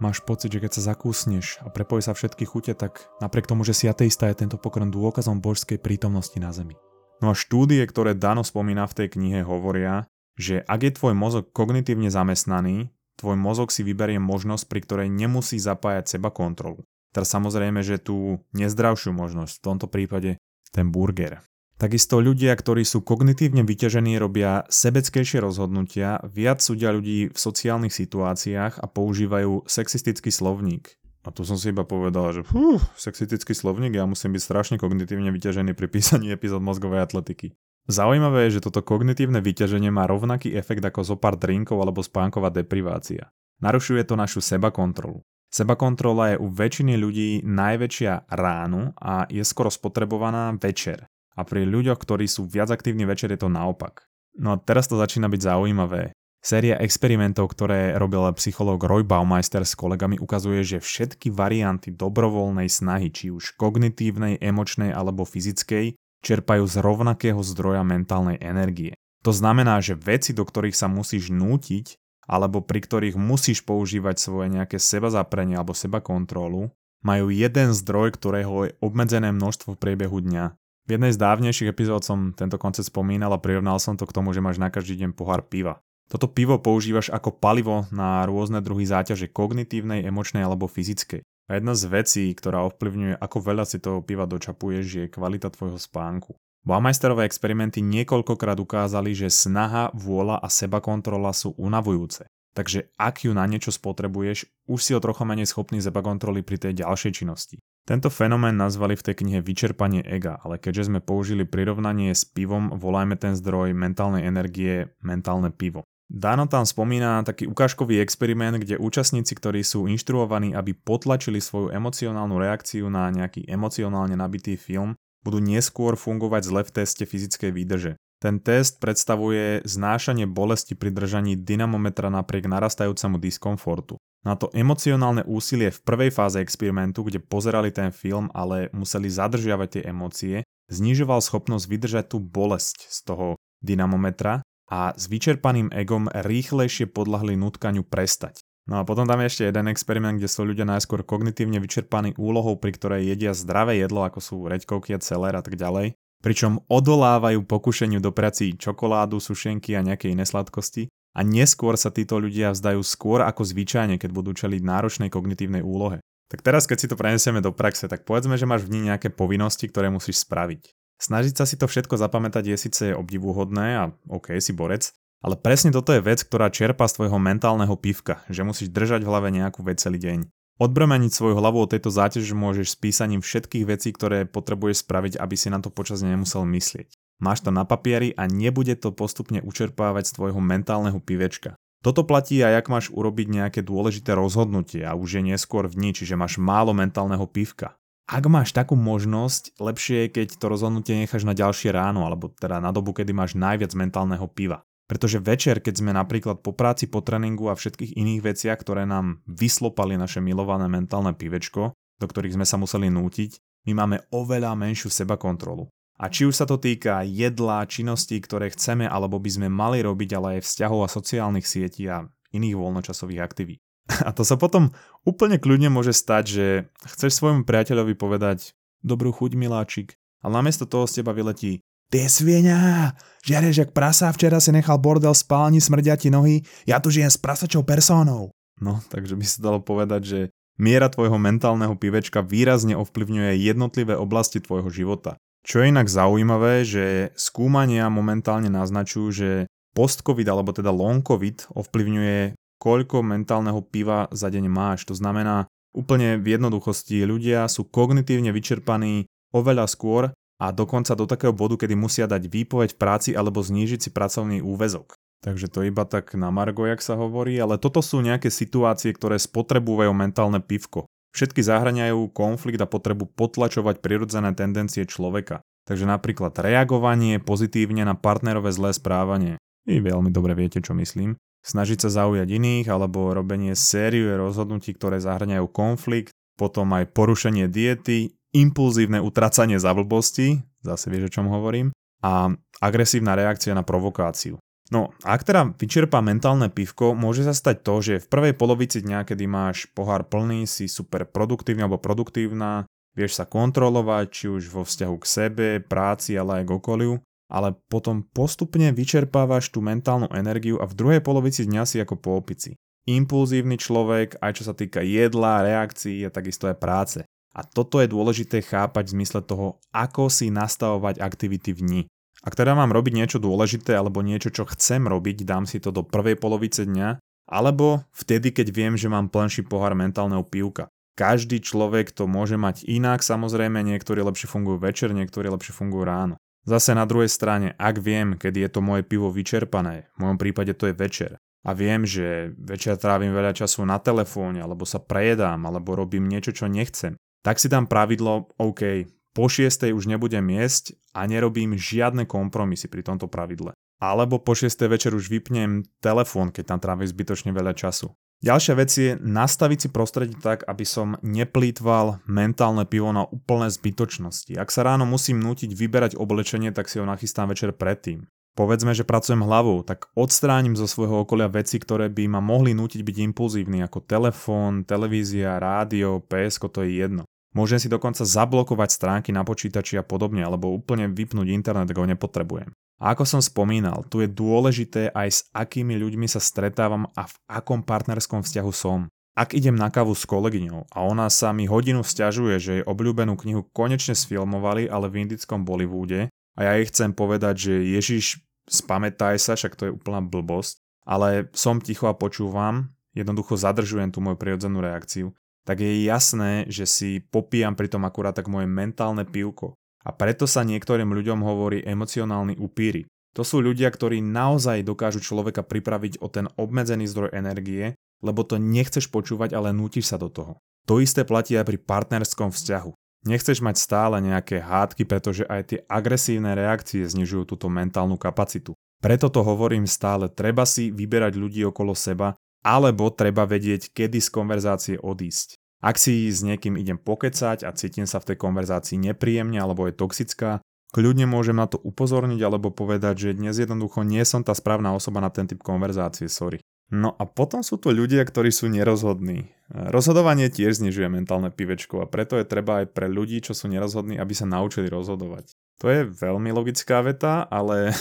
máš 0.00 0.20
pocit, 0.24 0.52
že 0.52 0.60
keď 0.60 0.76
sa 0.76 0.92
zakúsneš 0.92 1.60
a 1.64 1.68
prepojí 1.68 2.00
sa 2.00 2.16
všetky 2.16 2.48
chute, 2.48 2.72
tak 2.72 3.04
napriek 3.20 3.48
tomu, 3.48 3.64
že 3.64 3.76
si 3.76 3.84
ateista, 3.88 4.28
je 4.28 4.44
tento 4.44 4.56
pokrm 4.56 4.88
dôkazom 4.88 5.40
božskej 5.40 5.76
prítomnosti 5.76 6.36
na 6.40 6.52
zemi. 6.52 6.76
No 7.20 7.32
a 7.32 7.34
štúdie, 7.36 7.84
ktoré 7.84 8.16
Dano 8.16 8.40
spomína 8.40 8.88
v 8.88 8.96
tej 8.96 9.08
knihe, 9.16 9.44
hovoria, 9.44 10.08
že 10.40 10.64
ak 10.64 10.80
je 10.88 10.96
tvoj 10.96 11.12
mozog 11.12 11.52
kognitívne 11.52 12.08
zamestnaný, 12.08 12.88
tvoj 13.20 13.36
mozog 13.36 13.68
si 13.68 13.84
vyberie 13.84 14.16
možnosť, 14.16 14.64
pri 14.64 14.80
ktorej 14.80 15.08
nemusí 15.12 15.60
zapájať 15.60 16.16
seba 16.16 16.32
kontrolu. 16.32 16.82
Teraz 17.12 17.28
samozrejme, 17.28 17.84
že 17.84 18.00
tú 18.00 18.40
nezdravšiu 18.56 19.12
možnosť, 19.12 19.60
v 19.60 19.64
tomto 19.64 19.86
prípade 19.92 20.40
ten 20.72 20.88
burger. 20.88 21.44
Takisto 21.80 22.20
ľudia, 22.20 22.52
ktorí 22.52 22.84
sú 22.84 23.00
kognitívne 23.00 23.64
vyťažení, 23.64 24.20
robia 24.20 24.68
sebeckejšie 24.68 25.40
rozhodnutia, 25.40 26.20
viac 26.28 26.60
súdia 26.60 26.92
ľudí 26.92 27.32
v 27.32 27.38
sociálnych 27.40 27.96
situáciách 27.96 28.76
a 28.76 28.86
používajú 28.86 29.64
sexistický 29.64 30.28
slovník. 30.28 30.92
A 31.24 31.32
tu 31.32 31.44
som 31.44 31.56
si 31.56 31.72
iba 31.72 31.84
povedal, 31.88 32.36
že 32.36 32.44
fú, 32.44 32.76
sexistický 33.00 33.56
slovník, 33.56 33.96
ja 33.96 34.04
musím 34.04 34.36
byť 34.36 34.42
strašne 34.44 34.76
kognitívne 34.76 35.32
vyťažený 35.32 35.72
pri 35.72 35.88
písaní 35.88 36.32
epizód 36.32 36.60
mozgovej 36.60 37.00
atletiky. 37.00 37.56
Zaujímavé 37.90 38.46
je, 38.46 38.62
že 38.62 38.70
toto 38.70 38.86
kognitívne 38.86 39.42
vyťaženie 39.42 39.90
má 39.90 40.06
rovnaký 40.06 40.54
efekt 40.54 40.86
ako 40.86 41.02
zo 41.02 41.16
pár 41.18 41.34
drinkov 41.34 41.82
alebo 41.82 42.06
spánková 42.06 42.54
deprivácia. 42.54 43.34
Narušuje 43.58 44.06
to 44.06 44.14
našu 44.14 44.38
sebakontrolu. 44.38 45.26
Sebakontrola 45.50 46.32
je 46.32 46.36
u 46.38 46.46
väčšiny 46.46 46.94
ľudí 46.94 47.42
najväčšia 47.42 48.30
ránu 48.30 48.94
a 48.94 49.26
je 49.26 49.42
skoro 49.42 49.74
spotrebovaná 49.74 50.54
večer. 50.54 51.10
A 51.34 51.42
pri 51.42 51.66
ľuďoch, 51.66 51.98
ktorí 51.98 52.30
sú 52.30 52.46
viac 52.46 52.70
aktívni 52.70 53.02
večer, 53.02 53.34
je 53.34 53.42
to 53.42 53.50
naopak. 53.50 54.06
No 54.38 54.54
a 54.54 54.56
teraz 54.62 54.86
to 54.86 54.94
začína 54.94 55.26
byť 55.26 55.50
zaujímavé. 55.50 56.14
Séria 56.40 56.78
experimentov, 56.78 57.52
ktoré 57.52 57.98
robil 57.98 58.22
psychológ 58.38 58.86
Roy 58.86 59.02
Baumeister 59.02 59.66
s 59.66 59.74
kolegami, 59.74 60.16
ukazuje, 60.22 60.62
že 60.62 60.78
všetky 60.78 61.34
varianty 61.34 61.90
dobrovoľnej 61.90 62.70
snahy, 62.70 63.10
či 63.10 63.34
už 63.34 63.58
kognitívnej, 63.58 64.38
emočnej 64.38 64.94
alebo 64.94 65.26
fyzickej, 65.26 65.98
čerpajú 66.20 66.64
z 66.68 66.76
rovnakého 66.80 67.40
zdroja 67.40 67.84
mentálnej 67.84 68.40
energie. 68.40 68.96
To 69.20 69.36
znamená, 69.36 69.84
že 69.84 69.98
veci, 69.98 70.32
do 70.32 70.44
ktorých 70.48 70.76
sa 70.76 70.88
musíš 70.88 71.28
nútiť, 71.28 72.00
alebo 72.30 72.62
pri 72.64 72.80
ktorých 72.80 73.16
musíš 73.18 73.66
používať 73.66 74.16
svoje 74.16 74.48
nejaké 74.54 74.78
seba 74.78 75.10
zaprenie 75.10 75.58
alebo 75.58 75.76
seba 75.76 75.98
kontrolu, 76.00 76.72
majú 77.02 77.32
jeden 77.32 77.72
zdroj, 77.72 78.16
ktorého 78.16 78.70
je 78.70 78.76
obmedzené 78.78 79.32
množstvo 79.32 79.76
v 79.76 79.80
priebehu 79.80 80.20
dňa. 80.20 80.54
V 80.88 80.98
jednej 80.98 81.12
z 81.12 81.18
dávnejších 81.20 81.70
epizód 81.70 82.02
som 82.04 82.32
tento 82.32 82.56
koncept 82.56 82.88
spomínal 82.88 83.32
a 83.36 83.42
prirovnal 83.42 83.76
som 83.80 83.96
to 83.96 84.08
k 84.08 84.14
tomu, 84.16 84.32
že 84.32 84.44
máš 84.44 84.56
na 84.56 84.72
každý 84.72 85.00
deň 85.04 85.10
pohár 85.16 85.44
piva. 85.44 85.80
Toto 86.10 86.26
pivo 86.26 86.58
používaš 86.58 87.12
ako 87.14 87.38
palivo 87.38 87.86
na 87.94 88.26
rôzne 88.26 88.58
druhy 88.58 88.82
záťaže 88.82 89.30
kognitívnej, 89.30 90.02
emočnej 90.02 90.42
alebo 90.42 90.66
fyzickej. 90.66 91.22
A 91.50 91.58
jedna 91.58 91.74
z 91.74 91.90
vecí, 91.90 92.24
ktorá 92.30 92.62
ovplyvňuje, 92.70 93.18
ako 93.18 93.38
veľa 93.42 93.66
si 93.66 93.82
toho 93.82 94.06
piva 94.06 94.22
dočapuješ, 94.22 94.86
je 94.86 95.06
kvalita 95.10 95.50
tvojho 95.50 95.82
spánku. 95.82 96.38
Baumeisterové 96.62 97.26
experimenty 97.26 97.82
niekoľkokrát 97.82 98.54
ukázali, 98.62 99.18
že 99.18 99.34
snaha, 99.34 99.90
vôľa 99.90 100.38
a 100.38 100.46
sebakontrola 100.46 101.34
sú 101.34 101.58
unavujúce. 101.58 102.30
Takže 102.54 102.94
ak 102.94 103.26
ju 103.26 103.34
na 103.34 103.50
niečo 103.50 103.74
spotrebuješ, 103.74 104.46
už 104.70 104.78
si 104.78 104.94
o 104.94 105.02
trocha 105.02 105.26
menej 105.26 105.50
schopný 105.50 105.82
sebakontroly 105.82 106.46
pri 106.46 106.70
tej 106.70 106.86
ďalšej 106.86 107.12
činnosti. 107.18 107.58
Tento 107.82 108.14
fenomén 108.14 108.54
nazvali 108.54 108.94
v 108.94 109.10
tej 109.10 109.14
knihe 109.18 109.42
vyčerpanie 109.42 110.06
ega, 110.06 110.38
ale 110.46 110.62
keďže 110.62 110.86
sme 110.86 111.02
použili 111.02 111.42
prirovnanie 111.42 112.14
s 112.14 112.22
pivom, 112.22 112.78
volajme 112.78 113.18
ten 113.18 113.34
zdroj 113.34 113.74
mentálnej 113.74 114.22
energie 114.22 114.94
mentálne 115.02 115.50
pivo. 115.50 115.82
Dano 116.10 116.50
tam 116.50 116.66
spomína 116.66 117.22
taký 117.22 117.46
ukážkový 117.46 118.02
experiment, 118.02 118.58
kde 118.58 118.82
účastníci, 118.82 119.30
ktorí 119.38 119.62
sú 119.62 119.86
inštruovaní, 119.86 120.58
aby 120.58 120.74
potlačili 120.74 121.38
svoju 121.38 121.70
emocionálnu 121.70 122.34
reakciu 122.34 122.90
na 122.90 123.06
nejaký 123.14 123.46
emocionálne 123.46 124.18
nabitý 124.18 124.58
film, 124.58 124.98
budú 125.22 125.38
neskôr 125.38 125.94
fungovať 125.94 126.42
zle 126.50 126.62
v 126.66 126.74
teste 126.82 127.06
fyzickej 127.06 127.50
výdrže. 127.54 127.92
Ten 128.18 128.42
test 128.42 128.82
predstavuje 128.82 129.62
znášanie 129.62 130.26
bolesti 130.26 130.74
pri 130.74 130.90
držaní 130.90 131.38
dynamometra 131.38 132.10
napriek 132.10 132.50
narastajúcemu 132.50 133.16
diskomfortu. 133.16 133.96
Na 134.26 134.34
to 134.36 134.52
emocionálne 134.52 135.24
úsilie 135.24 135.72
v 135.72 135.80
prvej 135.80 136.10
fáze 136.12 136.36
experimentu, 136.42 137.06
kde 137.06 137.22
pozerali 137.22 137.72
ten 137.72 137.94
film, 137.94 138.28
ale 138.36 138.68
museli 138.76 139.08
zadržiavať 139.08 139.68
tie 139.72 139.82
emócie, 139.88 140.36
znižoval 140.68 141.22
schopnosť 141.24 141.64
vydržať 141.64 142.04
tú 142.12 142.18
bolesť 142.20 142.84
z 142.90 142.98
toho 143.06 143.26
dynamometra 143.64 144.44
a 144.70 144.94
s 144.94 145.10
vyčerpaným 145.10 145.74
egom 145.74 146.06
rýchlejšie 146.06 146.86
podľahli 146.88 147.34
nutkaniu 147.34 147.82
prestať. 147.82 148.46
No 148.70 148.78
a 148.78 148.86
potom 148.86 149.02
tam 149.02 149.18
je 149.20 149.26
ešte 149.26 149.50
jeden 149.50 149.66
experiment, 149.66 150.22
kde 150.22 150.30
sú 150.30 150.46
ľudia 150.46 150.62
najskôr 150.62 151.02
kognitívne 151.02 151.58
vyčerpaní 151.58 152.14
úlohou, 152.14 152.54
pri 152.54 152.78
ktorej 152.78 153.10
jedia 153.10 153.34
zdravé 153.34 153.82
jedlo, 153.82 154.06
ako 154.06 154.22
sú 154.22 154.36
reďkovky 154.46 154.94
a 154.94 155.02
celer 155.02 155.34
a 155.34 155.42
tak 155.42 155.58
ďalej, 155.58 155.98
pričom 156.22 156.62
odolávajú 156.70 157.42
pokušeniu 157.50 157.98
do 157.98 158.14
prací 158.14 158.54
čokoládu, 158.54 159.18
sušenky 159.18 159.74
a 159.74 159.82
nejaké 159.82 160.14
iné 160.14 160.22
sladkosti 160.22 160.86
a 161.18 161.26
neskôr 161.26 161.74
sa 161.74 161.90
títo 161.90 162.22
ľudia 162.22 162.54
vzdajú 162.54 162.78
skôr 162.86 163.26
ako 163.26 163.42
zvyčajne, 163.42 163.98
keď 163.98 164.10
budú 164.14 164.30
čeliť 164.30 164.62
náročnej 164.62 165.10
kognitívnej 165.10 165.66
úlohe. 165.66 165.98
Tak 166.30 166.46
teraz, 166.46 166.70
keď 166.70 166.78
si 166.78 166.86
to 166.86 166.94
prenesieme 166.94 167.42
do 167.42 167.50
praxe, 167.50 167.90
tak 167.90 168.06
povedzme, 168.06 168.38
že 168.38 168.46
máš 168.46 168.62
v 168.62 168.78
ní 168.78 168.80
nejaké 168.86 169.10
povinnosti, 169.10 169.66
ktoré 169.66 169.90
musíš 169.90 170.22
spraviť. 170.22 170.70
Snažiť 171.00 171.34
sa 171.40 171.48
si 171.48 171.56
to 171.56 171.64
všetko 171.64 171.96
zapamätať 171.96 172.52
je 172.52 172.56
síce 172.60 172.84
obdivuhodné 172.92 173.66
a 173.80 173.84
OK, 174.12 174.36
si 174.36 174.52
borec, 174.52 174.92
ale 175.24 175.40
presne 175.40 175.72
toto 175.72 175.96
je 175.96 176.04
vec, 176.04 176.20
ktorá 176.20 176.52
čerpa 176.52 176.84
z 176.88 177.00
tvojho 177.00 177.16
mentálneho 177.16 177.72
pivka, 177.72 178.20
že 178.28 178.44
musíš 178.44 178.68
držať 178.68 179.04
v 179.04 179.08
hlave 179.08 179.28
nejakú 179.32 179.64
vec 179.64 179.80
celý 179.80 179.96
deň. 179.96 180.28
Odbremeniť 180.60 181.08
svoju 181.08 181.40
hlavu 181.40 181.64
od 181.64 181.72
tejto 181.72 181.88
záťaže 181.88 182.36
môžeš 182.36 182.76
s 182.76 182.80
písaním 182.80 183.24
všetkých 183.24 183.64
vecí, 183.64 183.96
ktoré 183.96 184.28
potrebuješ 184.28 184.84
spraviť, 184.84 185.16
aby 185.16 185.36
si 185.40 185.48
na 185.48 185.56
to 185.64 185.72
počas 185.72 186.04
nemusel 186.04 186.44
myslieť. 186.44 186.92
Máš 187.16 187.44
to 187.44 187.48
na 187.48 187.64
papieri 187.64 188.12
a 188.12 188.28
nebude 188.28 188.76
to 188.76 188.92
postupne 188.92 189.40
učerpávať 189.40 190.12
z 190.12 190.14
tvojho 190.20 190.40
mentálneho 190.40 191.00
pivečka. 191.00 191.56
Toto 191.80 192.04
platí 192.04 192.44
aj 192.44 192.60
ak 192.60 192.66
máš 192.68 192.86
urobiť 192.92 193.28
nejaké 193.32 193.60
dôležité 193.64 194.12
rozhodnutie 194.12 194.84
a 194.84 194.92
už 194.92 195.16
je 195.16 195.32
neskôr 195.32 195.64
v 195.64 195.80
dni, 195.80 195.90
čiže 195.96 196.12
máš 196.12 196.36
málo 196.36 196.76
mentálneho 196.76 197.24
pivka. 197.24 197.79
Ak 198.10 198.26
máš 198.26 198.50
takú 198.50 198.74
možnosť, 198.74 199.54
lepšie 199.62 200.10
je, 200.10 200.12
keď 200.18 200.28
to 200.42 200.50
rozhodnutie 200.50 200.98
necháš 200.98 201.22
na 201.22 201.30
ďalšie 201.30 201.70
ráno, 201.70 202.02
alebo 202.02 202.26
teda 202.26 202.58
na 202.58 202.74
dobu, 202.74 202.90
kedy 202.90 203.14
máš 203.14 203.38
najviac 203.38 203.70
mentálneho 203.78 204.26
piva. 204.26 204.66
Pretože 204.90 205.22
večer, 205.22 205.62
keď 205.62 205.78
sme 205.78 205.94
napríklad 205.94 206.42
po 206.42 206.50
práci, 206.50 206.90
po 206.90 207.06
tréningu 207.06 207.46
a 207.46 207.54
všetkých 207.54 207.94
iných 207.94 208.34
veciach, 208.34 208.58
ktoré 208.58 208.82
nám 208.82 209.22
vyslopali 209.30 209.94
naše 209.94 210.18
milované 210.18 210.66
mentálne 210.66 211.14
pivečko, 211.14 211.70
do 211.70 212.06
ktorých 212.10 212.34
sme 212.34 212.42
sa 212.42 212.58
museli 212.58 212.90
nútiť, 212.90 213.38
my 213.70 213.78
máme 213.78 214.02
oveľa 214.10 214.58
menšiu 214.58 214.90
seba 214.90 215.14
kontrolu. 215.14 215.70
A 216.02 216.10
či 216.10 216.26
už 216.26 216.34
sa 216.34 216.50
to 216.50 216.58
týka 216.58 217.06
jedla, 217.06 217.62
činností, 217.62 218.18
ktoré 218.18 218.50
chceme 218.50 218.90
alebo 218.90 219.22
by 219.22 219.30
sme 219.30 219.46
mali 219.46 219.86
robiť, 219.86 220.10
ale 220.18 220.42
aj 220.42 220.50
vzťahov 220.50 220.82
a 220.82 220.90
sociálnych 220.90 221.46
sietí 221.46 221.86
a 221.86 222.10
iných 222.34 222.58
voľnočasových 222.58 223.22
aktivít. 223.22 223.62
A 224.08 224.10
to 224.12 224.22
sa 224.26 224.36
potom 224.36 224.74
úplne 225.02 225.40
kľudne 225.40 225.72
môže 225.72 225.96
stať, 225.96 226.24
že 226.26 226.46
chceš 226.84 227.20
svojmu 227.20 227.42
priateľovi 227.48 227.94
povedať 227.96 228.52
dobrú 228.80 229.12
chuť 229.12 229.36
miláčik, 229.36 229.96
ale 230.24 230.40
namiesto 230.40 230.64
toho 230.64 230.88
z 230.88 231.00
teba 231.00 231.12
vyletí 231.12 231.60
Ty 231.90 232.06
svieňa, 232.06 232.94
žereš 233.26 233.66
jak 233.66 233.70
prasa, 233.74 234.14
včera 234.14 234.38
si 234.38 234.54
nechal 234.54 234.78
bordel 234.78 235.10
spálni, 235.10 235.58
smrdia 235.58 235.98
ti 235.98 236.06
nohy, 236.06 236.46
ja 236.62 236.78
tu 236.78 236.86
žijem 236.86 237.10
s 237.10 237.18
prasačou 237.18 237.66
persónou. 237.66 238.30
No, 238.62 238.78
takže 238.94 239.18
by 239.18 239.26
sa 239.26 239.38
dalo 239.42 239.58
povedať, 239.58 240.02
že 240.06 240.20
miera 240.54 240.86
tvojho 240.86 241.18
mentálneho 241.18 241.74
pivečka 241.74 242.22
výrazne 242.22 242.78
ovplyvňuje 242.78 243.42
jednotlivé 243.42 243.98
oblasti 243.98 244.38
tvojho 244.38 244.70
života. 244.70 245.18
Čo 245.42 245.66
je 245.66 245.74
inak 245.74 245.90
zaujímavé, 245.90 246.62
že 246.62 247.10
skúmania 247.18 247.90
momentálne 247.90 248.54
naznačujú, 248.54 249.08
že 249.10 249.30
post-covid 249.74 250.30
alebo 250.30 250.54
teda 250.54 250.70
long-covid 250.70 251.50
ovplyvňuje 251.58 252.38
koľko 252.60 253.00
mentálneho 253.00 253.64
piva 253.64 254.06
za 254.12 254.28
deň 254.28 254.44
máš. 254.52 254.84
To 254.84 254.94
znamená, 254.94 255.48
úplne 255.72 256.20
v 256.20 256.36
jednoduchosti 256.36 257.08
ľudia 257.08 257.48
sú 257.48 257.64
kognitívne 257.64 258.28
vyčerpaní 258.30 259.08
oveľa 259.32 259.64
skôr 259.64 260.12
a 260.36 260.46
dokonca 260.52 260.92
do 260.92 261.08
takého 261.08 261.32
bodu, 261.32 261.56
kedy 261.56 261.72
musia 261.72 262.04
dať 262.04 262.28
výpoveď 262.28 262.76
v 262.76 262.80
práci 262.80 263.10
alebo 263.16 263.40
znížiť 263.40 263.88
si 263.88 263.90
pracovný 263.90 264.44
úvezok. 264.44 264.92
Takže 265.20 265.52
to 265.52 265.64
iba 265.68 265.84
tak 265.84 266.16
na 266.16 266.32
margo, 266.32 266.64
jak 266.64 266.80
sa 266.80 266.96
hovorí, 266.96 267.36
ale 267.36 267.60
toto 267.60 267.84
sú 267.84 268.00
nejaké 268.00 268.32
situácie, 268.32 268.92
ktoré 268.92 269.20
spotrebujú 269.20 269.92
mentálne 269.92 270.40
pivko. 270.40 270.88
Všetky 271.12 271.44
zahraniajú 271.44 272.08
konflikt 272.14 272.62
a 272.62 272.70
potrebu 272.70 273.04
potlačovať 273.18 273.84
prirodzené 273.84 274.32
tendencie 274.32 274.88
človeka. 274.88 275.44
Takže 275.68 275.84
napríklad 275.84 276.32
reagovanie 276.40 277.20
pozitívne 277.20 277.84
na 277.84 277.92
partnerové 277.92 278.48
zlé 278.48 278.72
správanie. 278.72 279.36
Vy 279.68 279.84
veľmi 279.84 280.08
dobre 280.08 280.32
viete, 280.32 280.64
čo 280.64 280.72
myslím 280.72 281.20
snažiť 281.44 281.88
sa 281.88 282.04
zaujať 282.04 282.28
iných 282.28 282.66
alebo 282.68 283.12
robenie 283.12 283.56
série 283.56 284.04
rozhodnutí, 284.16 284.76
ktoré 284.76 285.00
zahrňajú 285.00 285.46
konflikt, 285.50 286.12
potom 286.36 286.72
aj 286.76 286.92
porušenie 286.92 287.48
diety, 287.48 288.16
impulzívne 288.32 289.02
utracanie 289.02 289.58
za 289.58 289.74
blbosti, 289.74 290.40
zase 290.62 290.86
vieš, 290.88 291.10
o 291.10 291.14
čom 291.20 291.26
hovorím, 291.28 291.74
a 292.00 292.32
agresívna 292.64 293.16
reakcia 293.16 293.52
na 293.52 293.64
provokáciu. 293.64 294.40
No, 294.70 294.94
ak 295.02 295.26
teda 295.26 295.50
vyčerpá 295.58 295.98
mentálne 295.98 296.46
pivko, 296.46 296.94
môže 296.94 297.26
sa 297.26 297.34
stať 297.34 297.66
to, 297.66 297.74
že 297.82 297.94
v 297.98 298.06
prvej 298.06 298.34
polovici 298.38 298.78
dňa, 298.78 299.02
kedy 299.02 299.26
máš 299.26 299.66
pohár 299.74 300.06
plný, 300.06 300.46
si 300.46 300.70
super 300.70 301.10
produktívny 301.10 301.66
alebo 301.66 301.82
produktívna, 301.82 302.70
vieš 302.94 303.18
sa 303.18 303.26
kontrolovať, 303.26 304.06
či 304.14 304.24
už 304.30 304.46
vo 304.54 304.62
vzťahu 304.62 304.96
k 305.02 305.10
sebe, 305.10 305.48
práci, 305.58 306.14
ale 306.14 306.42
aj 306.42 306.44
k 306.46 306.54
okoliu, 306.54 307.02
ale 307.30 307.54
potom 307.70 308.02
postupne 308.02 308.74
vyčerpávaš 308.74 309.54
tú 309.54 309.62
mentálnu 309.62 310.10
energiu 310.10 310.58
a 310.58 310.66
v 310.66 310.76
druhej 310.76 311.00
polovici 311.00 311.46
dňa 311.46 311.62
si 311.62 311.78
ako 311.78 311.94
po 311.96 312.18
opici. 312.18 312.58
Impulzívny 312.90 313.54
človek, 313.54 314.18
aj 314.18 314.42
čo 314.42 314.42
sa 314.50 314.54
týka 314.58 314.82
jedla, 314.82 315.46
reakcií 315.46 316.02
a 316.02 316.10
takisto 316.10 316.50
aj 316.50 316.56
práce. 316.58 316.98
A 317.30 317.46
toto 317.46 317.78
je 317.78 317.86
dôležité 317.86 318.42
chápať 318.42 318.90
v 318.90 318.94
zmysle 318.98 319.22
toho, 319.22 319.62
ako 319.70 320.10
si 320.10 320.34
nastavovať 320.34 320.98
aktivity 320.98 321.54
v 321.54 321.60
dni. 321.62 321.82
Ak 322.26 322.34
teda 322.34 322.52
mám 322.52 322.74
robiť 322.74 322.92
niečo 322.92 323.18
dôležité 323.22 323.78
alebo 323.78 324.02
niečo, 324.02 324.34
čo 324.34 324.44
chcem 324.44 324.84
robiť, 324.90 325.22
dám 325.24 325.46
si 325.46 325.62
to 325.62 325.70
do 325.70 325.86
prvej 325.86 326.18
polovice 326.18 326.66
dňa, 326.66 326.98
alebo 327.30 327.86
vtedy, 327.94 328.34
keď 328.34 328.50
viem, 328.50 328.74
že 328.74 328.90
mám 328.90 329.08
plnší 329.08 329.46
pohár 329.46 329.78
mentálneho 329.78 330.26
pivka. 330.26 330.66
Každý 330.98 331.40
človek 331.40 331.94
to 331.94 332.04
môže 332.10 332.34
mať 332.36 332.66
inak, 332.66 333.00
samozrejme, 333.00 333.62
niektorí 333.62 334.02
lepšie 334.04 334.28
fungujú 334.28 334.60
večer, 334.60 334.92
niektorí 334.92 335.30
lepšie 335.30 335.54
fungujú 335.54 335.86
ráno. 335.86 336.14
Zase 336.48 336.72
na 336.72 336.88
druhej 336.88 337.12
strane, 337.12 337.52
ak 337.60 337.76
viem, 337.80 338.16
kedy 338.16 338.48
je 338.48 338.50
to 338.50 338.60
moje 338.64 338.82
pivo 338.84 339.12
vyčerpané, 339.12 339.92
v 339.92 339.96
mojom 340.00 340.18
prípade 340.18 340.56
to 340.56 340.72
je 340.72 340.74
večer, 340.74 341.20
a 341.40 341.56
viem, 341.56 341.88
že 341.88 342.36
večer 342.36 342.76
trávim 342.76 343.16
veľa 343.16 343.32
času 343.32 343.64
na 343.64 343.80
telefóne, 343.80 344.44
alebo 344.44 344.68
sa 344.68 344.76
prejedám, 344.76 345.40
alebo 345.48 345.72
robím 345.72 346.04
niečo, 346.04 346.36
čo 346.36 346.52
nechcem, 346.52 347.00
tak 347.24 347.40
si 347.40 347.48
dám 347.48 347.64
pravidlo, 347.64 348.28
OK, 348.36 348.88
po 349.16 349.26
šiestej 349.26 349.72
už 349.72 349.88
nebudem 349.88 350.24
jesť 350.30 350.76
a 350.92 351.08
nerobím 351.08 351.56
žiadne 351.56 352.04
kompromisy 352.04 352.68
pri 352.68 352.84
tomto 352.84 353.08
pravidle. 353.08 353.56
Alebo 353.80 354.20
po 354.20 354.36
šiestej 354.36 354.68
večer 354.68 354.92
už 354.92 355.08
vypnem 355.08 355.64
telefón, 355.80 356.28
keď 356.28 356.44
tam 356.56 356.60
trávim 356.60 356.84
zbytočne 356.84 357.32
veľa 357.32 357.56
času. 357.56 357.96
Ďalšia 358.20 358.54
vec 358.60 358.68
je 358.68 359.00
nastaviť 359.00 359.58
si 359.64 359.68
prostredie 359.72 360.12
tak, 360.12 360.44
aby 360.44 360.60
som 360.68 361.00
neplýtval 361.00 362.04
mentálne 362.04 362.68
pivo 362.68 362.92
na 362.92 363.08
úplné 363.08 363.48
zbytočnosti. 363.48 364.36
Ak 364.36 364.52
sa 364.52 364.60
ráno 364.60 364.84
musím 364.84 365.24
nútiť 365.24 365.56
vyberať 365.56 365.96
oblečenie, 365.96 366.52
tak 366.52 366.68
si 366.68 366.76
ho 366.76 366.84
nachystám 366.84 367.32
večer 367.32 367.56
predtým. 367.56 368.04
Povedzme, 368.36 368.76
že 368.76 368.84
pracujem 368.84 369.24
hlavou, 369.24 369.64
tak 369.64 369.88
odstránim 369.96 370.52
zo 370.52 370.68
svojho 370.68 371.08
okolia 371.08 371.32
veci, 371.32 371.56
ktoré 371.56 371.88
by 371.88 372.12
ma 372.12 372.20
mohli 372.20 372.52
nútiť 372.52 372.84
byť 372.84 372.96
impulzívny, 373.08 373.64
ako 373.64 373.88
telefón, 373.88 374.68
televízia, 374.68 375.40
rádio, 375.40 376.04
PSK, 376.04 376.42
to 376.52 376.60
je 376.68 376.76
jedno. 376.76 377.02
Môžem 377.32 377.56
si 377.56 377.72
dokonca 377.72 378.04
zablokovať 378.04 378.68
stránky 378.68 379.10
na 379.16 379.24
počítači 379.24 379.80
a 379.80 379.86
podobne, 379.86 380.20
alebo 380.28 380.52
úplne 380.52 380.92
vypnúť 380.92 381.32
internet, 381.32 381.72
ak 381.72 381.78
ho 381.78 381.88
nepotrebujem. 381.88 382.52
A 382.80 382.96
ako 382.96 383.04
som 383.04 383.20
spomínal, 383.20 383.84
tu 383.92 384.00
je 384.00 384.08
dôležité 384.08 384.88
aj 384.96 385.08
s 385.12 385.20
akými 385.36 385.76
ľuďmi 385.76 386.08
sa 386.08 386.16
stretávam 386.16 386.88
a 386.96 387.04
v 387.04 387.14
akom 387.28 387.60
partnerskom 387.60 388.24
vzťahu 388.24 388.52
som. 388.56 388.88
Ak 389.12 389.36
idem 389.36 389.52
na 389.52 389.68
kávu 389.68 389.92
s 389.92 390.08
kolegyňou 390.08 390.72
a 390.72 390.78
ona 390.80 391.12
sa 391.12 391.28
mi 391.36 391.44
hodinu 391.44 391.84
stiažuje, 391.84 392.40
že 392.40 392.50
jej 392.56 392.64
obľúbenú 392.64 393.20
knihu 393.20 393.44
konečne 393.52 393.92
sfilmovali, 393.92 394.64
ale 394.64 394.88
v 394.88 395.04
indickom 395.04 395.44
Bollywoode 395.44 396.08
a 396.08 396.40
ja 396.40 396.56
jej 396.56 396.72
chcem 396.72 396.96
povedať, 396.96 397.52
že 397.52 397.54
Ježiš, 397.68 398.24
spamätaj 398.48 399.20
sa, 399.20 399.36
však 399.36 399.60
to 399.60 399.68
je 399.68 399.74
úplná 399.76 400.00
blbosť, 400.00 400.64
ale 400.88 401.28
som 401.36 401.60
ticho 401.60 401.84
a 401.84 401.92
počúvam, 401.92 402.72
jednoducho 402.96 403.36
zadržujem 403.36 403.92
tú 403.92 404.00
moju 404.00 404.16
prirodzenú 404.16 404.64
reakciu, 404.64 405.12
tak 405.44 405.60
je 405.60 405.84
jasné, 405.84 406.48
že 406.48 406.64
si 406.64 407.04
popíjam 407.04 407.52
pritom 407.52 407.84
akurát 407.84 408.16
tak 408.16 408.30
moje 408.30 408.48
mentálne 408.48 409.04
pivko. 409.04 409.59
A 409.80 409.90
preto 409.96 410.28
sa 410.28 410.44
niektorým 410.44 410.92
ľuďom 410.92 411.24
hovorí 411.24 411.64
emocionálni 411.64 412.36
upíry. 412.36 412.84
To 413.16 413.26
sú 413.26 413.42
ľudia, 413.42 413.72
ktorí 413.72 413.98
naozaj 414.04 414.62
dokážu 414.62 415.02
človeka 415.02 415.42
pripraviť 415.42 415.98
o 415.98 416.06
ten 416.06 416.30
obmedzený 416.38 416.86
zdroj 416.86 417.10
energie, 417.10 417.74
lebo 418.04 418.22
to 418.22 418.38
nechceš 418.38 418.86
počúvať, 418.86 419.34
ale 419.34 419.50
nútiš 419.50 419.90
sa 419.90 419.98
do 419.98 420.06
toho. 420.12 420.38
To 420.68 420.78
isté 420.78 421.02
platí 421.02 421.34
aj 421.34 421.48
pri 421.48 421.58
partnerskom 421.58 422.30
vzťahu. 422.30 422.70
Nechceš 423.08 423.40
mať 423.40 423.56
stále 423.56 423.96
nejaké 424.04 424.44
hádky, 424.44 424.84
pretože 424.84 425.24
aj 425.24 425.42
tie 425.48 425.58
agresívne 425.66 426.36
reakcie 426.36 426.84
znižujú 426.84 427.32
túto 427.32 427.48
mentálnu 427.48 427.96
kapacitu. 427.96 428.52
Preto 428.80 429.08
to 429.08 429.24
hovorím 429.24 429.64
stále, 429.64 430.12
treba 430.12 430.44
si 430.44 430.68
vyberať 430.68 431.16
ľudí 431.16 431.40
okolo 431.48 431.72
seba, 431.72 432.12
alebo 432.44 432.92
treba 432.92 433.24
vedieť, 433.24 433.72
kedy 433.72 434.00
z 434.00 434.08
konverzácie 434.12 434.76
odísť. 434.80 435.39
Ak 435.60 435.76
si 435.76 436.08
s 436.08 436.24
niekým 436.24 436.56
idem 436.56 436.80
pokecať 436.80 437.44
a 437.44 437.52
cítim 437.52 437.84
sa 437.84 438.00
v 438.00 438.12
tej 438.12 438.16
konverzácii 438.16 438.80
nepríjemne 438.80 439.36
alebo 439.36 439.68
je 439.68 439.76
toxická, 439.76 440.40
kľudne 440.72 441.04
môžem 441.04 441.36
na 441.36 441.44
to 441.44 441.60
upozorniť 441.60 442.20
alebo 442.24 442.48
povedať, 442.48 443.12
že 443.12 443.18
dnes 443.20 443.36
jednoducho 443.36 443.84
nie 443.84 444.00
som 444.08 444.24
tá 444.24 444.32
správna 444.32 444.72
osoba 444.72 445.04
na 445.04 445.12
ten 445.12 445.28
typ 445.28 445.44
konverzácie, 445.44 446.08
sorry. 446.08 446.40
No 446.70 446.94
a 446.96 447.04
potom 447.04 447.42
sú 447.42 447.58
to 447.58 447.74
ľudia, 447.74 448.06
ktorí 448.06 448.30
sú 448.30 448.46
nerozhodní. 448.46 449.34
Rozhodovanie 449.50 450.30
tiež 450.30 450.62
znižuje 450.62 450.86
mentálne 450.86 451.28
pivečko 451.34 451.82
a 451.82 451.90
preto 451.90 452.14
je 452.14 452.24
treba 452.24 452.62
aj 452.62 452.70
pre 452.70 452.86
ľudí, 452.86 453.18
čo 453.20 453.34
sú 453.34 453.50
nerozhodní, 453.50 453.98
aby 453.98 454.14
sa 454.14 454.24
naučili 454.24 454.70
rozhodovať. 454.70 455.34
To 455.60 455.66
je 455.68 455.84
veľmi 455.84 456.30
logická 456.32 456.80
veta, 456.80 457.26
ale 457.26 457.74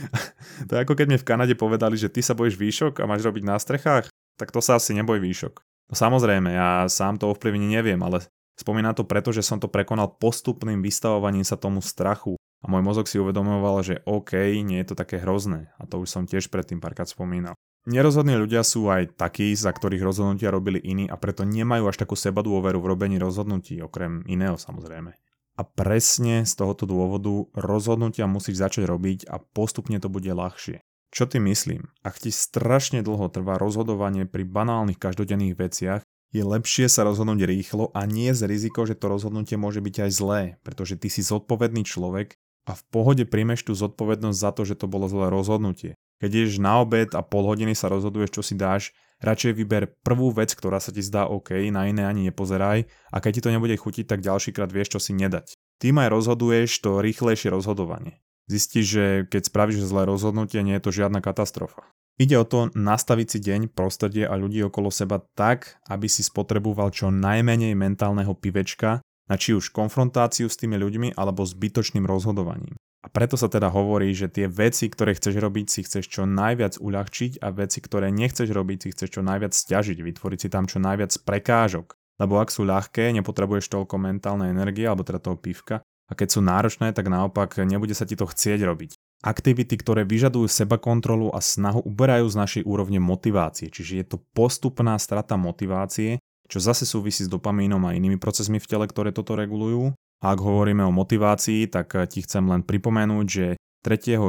to 0.68 0.76
je 0.76 0.82
ako 0.84 0.92
keď 0.92 1.06
mi 1.08 1.18
v 1.18 1.26
Kanade 1.26 1.56
povedali, 1.56 1.96
že 1.98 2.12
ty 2.12 2.20
sa 2.20 2.36
bojíš 2.36 2.60
výšok 2.60 3.00
a 3.00 3.08
máš 3.08 3.24
robiť 3.26 3.42
na 3.42 3.56
strechách, 3.58 4.12
tak 4.38 4.52
to 4.52 4.60
sa 4.60 4.76
asi 4.76 4.92
neboj 4.92 5.18
výšok. 5.18 5.73
No 5.88 5.94
samozrejme, 5.94 6.48
ja 6.54 6.88
sám 6.88 7.20
to 7.20 7.28
ovplyvniť 7.32 7.70
neviem, 7.70 8.00
ale 8.00 8.24
spomínam 8.56 8.96
to 8.96 9.04
preto, 9.04 9.30
že 9.30 9.44
som 9.44 9.60
to 9.60 9.68
prekonal 9.68 10.16
postupným 10.16 10.80
vystavovaním 10.80 11.44
sa 11.44 11.60
tomu 11.60 11.84
strachu 11.84 12.40
a 12.64 12.70
môj 12.70 12.80
mozog 12.80 13.06
si 13.06 13.20
uvedomoval, 13.20 13.84
že 13.84 14.00
OK, 14.08 14.32
nie 14.64 14.80
je 14.80 14.88
to 14.92 14.96
také 14.96 15.20
hrozné 15.20 15.68
a 15.76 15.84
to 15.84 16.00
už 16.00 16.08
som 16.08 16.24
tiež 16.24 16.48
predtým 16.48 16.80
párkrát 16.80 17.04
spomínal. 17.04 17.52
Nerozhodní 17.84 18.40
ľudia 18.40 18.64
sú 18.64 18.88
aj 18.88 19.12
takí, 19.20 19.52
za 19.52 19.68
ktorých 19.68 20.00
rozhodnutia 20.00 20.48
robili 20.48 20.80
iní 20.80 21.04
a 21.04 21.20
preto 21.20 21.44
nemajú 21.44 21.92
až 21.92 22.00
takú 22.00 22.16
seba 22.16 22.40
dôveru 22.40 22.80
v 22.80 22.88
robení 22.88 23.20
rozhodnutí, 23.20 23.76
okrem 23.84 24.24
iného 24.24 24.56
samozrejme. 24.56 25.12
A 25.54 25.62
presne 25.62 26.48
z 26.48 26.52
tohoto 26.56 26.88
dôvodu 26.88 27.44
rozhodnutia 27.52 28.24
musíš 28.24 28.64
začať 28.64 28.88
robiť 28.88 29.28
a 29.28 29.36
postupne 29.36 30.00
to 30.00 30.08
bude 30.08 30.26
ľahšie. 30.26 30.80
Čo 31.14 31.30
ty 31.30 31.38
myslím? 31.38 31.94
Ak 32.02 32.18
ti 32.18 32.34
strašne 32.34 32.98
dlho 33.06 33.30
trvá 33.30 33.54
rozhodovanie 33.54 34.26
pri 34.26 34.42
banálnych 34.42 34.98
každodenných 34.98 35.54
veciach, 35.54 36.02
je 36.34 36.42
lepšie 36.42 36.90
sa 36.90 37.06
rozhodnúť 37.06 37.46
rýchlo 37.46 37.94
a 37.94 38.02
nie 38.02 38.34
z 38.34 38.50
riziko, 38.50 38.82
že 38.82 38.98
to 38.98 39.06
rozhodnutie 39.06 39.54
môže 39.54 39.78
byť 39.78 39.96
aj 40.02 40.10
zlé, 40.10 40.42
pretože 40.66 40.98
ty 40.98 41.06
si 41.06 41.22
zodpovedný 41.22 41.86
človek 41.86 42.34
a 42.66 42.74
v 42.74 42.82
pohode 42.90 43.22
príjmeš 43.30 43.62
tú 43.62 43.78
zodpovednosť 43.78 44.38
za 44.42 44.50
to, 44.58 44.66
že 44.66 44.74
to 44.74 44.90
bolo 44.90 45.06
zlé 45.06 45.30
rozhodnutie. 45.30 45.94
Keď 46.18 46.30
ješ 46.34 46.58
na 46.58 46.82
obed 46.82 47.14
a 47.14 47.22
pol 47.22 47.46
hodiny 47.46 47.78
sa 47.78 47.86
rozhoduješ, 47.94 48.34
čo 48.34 48.42
si 48.42 48.58
dáš, 48.58 48.90
radšej 49.22 49.54
vyber 49.54 49.94
prvú 50.02 50.34
vec, 50.34 50.50
ktorá 50.50 50.82
sa 50.82 50.90
ti 50.90 50.98
zdá 50.98 51.30
OK, 51.30 51.54
na 51.70 51.86
iné 51.86 52.10
ani 52.10 52.26
nepozeraj 52.26 52.90
a 53.14 53.16
keď 53.22 53.38
ti 53.38 53.42
to 53.46 53.54
nebude 53.54 53.78
chutiť, 53.78 54.10
tak 54.10 54.18
ďalšíkrát 54.18 54.66
vieš, 54.66 54.98
čo 54.98 55.00
si 55.00 55.14
nedať. 55.14 55.54
Tým 55.78 55.94
aj 56.02 56.10
rozhoduješ 56.10 56.82
to 56.82 56.98
rýchlejšie 56.98 57.54
rozhodovanie. 57.54 58.18
Zistíš, 58.44 58.86
že 58.86 59.04
keď 59.30 59.42
spravíš 59.48 59.88
zlé 59.88 60.04
rozhodnutie, 60.04 60.60
nie 60.60 60.76
je 60.76 60.84
to 60.84 60.92
žiadna 60.92 61.24
katastrofa. 61.24 61.88
Ide 62.14 62.38
o 62.38 62.46
to 62.46 62.70
nastaviť 62.78 63.26
si 63.26 63.38
deň, 63.42 63.60
prostredie 63.74 64.22
a 64.22 64.38
ľudí 64.38 64.62
okolo 64.62 64.92
seba 64.94 65.18
tak, 65.34 65.82
aby 65.90 66.06
si 66.06 66.22
spotreboval 66.22 66.94
čo 66.94 67.10
najmenej 67.10 67.74
mentálneho 67.74 68.38
pivečka 68.38 69.02
na 69.26 69.34
či 69.34 69.56
už 69.56 69.74
konfrontáciu 69.74 70.46
s 70.46 70.54
tými 70.54 70.78
ľuďmi 70.78 71.18
alebo 71.18 71.42
zbytočným 71.42 72.06
rozhodovaním. 72.06 72.78
A 73.04 73.12
preto 73.12 73.36
sa 73.36 73.52
teda 73.52 73.68
hovorí, 73.68 74.16
že 74.16 74.32
tie 74.32 74.48
veci, 74.48 74.88
ktoré 74.88 75.12
chceš 75.12 75.36
robiť, 75.36 75.66
si 75.68 75.80
chceš 75.84 76.08
čo 76.08 76.22
najviac 76.24 76.80
uľahčiť 76.80 77.42
a 77.44 77.52
veci, 77.52 77.84
ktoré 77.84 78.08
nechceš 78.08 78.48
robiť, 78.48 78.78
si 78.80 78.88
chceš 78.96 79.20
čo 79.20 79.20
najviac 79.20 79.52
stiažiť, 79.52 80.00
vytvoriť 80.00 80.38
si 80.40 80.48
tam 80.48 80.64
čo 80.64 80.80
najviac 80.80 81.12
prekážok. 81.20 81.98
Lebo 82.16 82.40
ak 82.40 82.48
sú 82.48 82.64
ľahké, 82.64 83.12
nepotrebuješ 83.12 83.68
toľko 83.68 84.00
mentálnej 84.00 84.54
energie, 84.54 84.88
alebo 84.88 85.04
teda 85.04 85.20
toho 85.20 85.36
pivka, 85.36 85.84
a 86.08 86.12
keď 86.12 86.28
sú 86.36 86.40
náročné, 86.44 86.92
tak 86.92 87.08
naopak 87.08 87.60
nebude 87.64 87.96
sa 87.96 88.04
ti 88.04 88.14
to 88.14 88.28
chcieť 88.28 88.60
robiť. 88.64 88.96
Aktivity, 89.24 89.80
ktoré 89.80 90.04
vyžadujú 90.04 90.44
seba 90.52 90.76
kontrolu 90.76 91.32
a 91.32 91.40
snahu, 91.40 91.80
uberajú 91.80 92.28
z 92.28 92.36
našej 92.36 92.62
úrovne 92.68 93.00
motivácie, 93.00 93.72
čiže 93.72 93.92
je 94.00 94.04
to 94.04 94.16
postupná 94.36 95.00
strata 95.00 95.40
motivácie, 95.40 96.20
čo 96.44 96.60
zase 96.60 96.84
súvisí 96.84 97.24
s 97.24 97.32
dopamínom 97.32 97.80
a 97.88 97.96
inými 97.96 98.20
procesmi 98.20 98.60
v 98.60 98.68
tele, 98.68 98.84
ktoré 98.84 99.16
toto 99.16 99.32
regulujú 99.32 99.96
a 100.20 100.26
ak 100.32 100.40
hovoríme 100.40 100.84
o 100.84 100.92
motivácii, 100.92 101.68
tak 101.68 101.92
ti 102.08 102.24
chcem 102.24 102.44
len 102.48 102.64
pripomenúť, 102.64 103.26
že 103.28 103.46
3.4. 103.84 104.28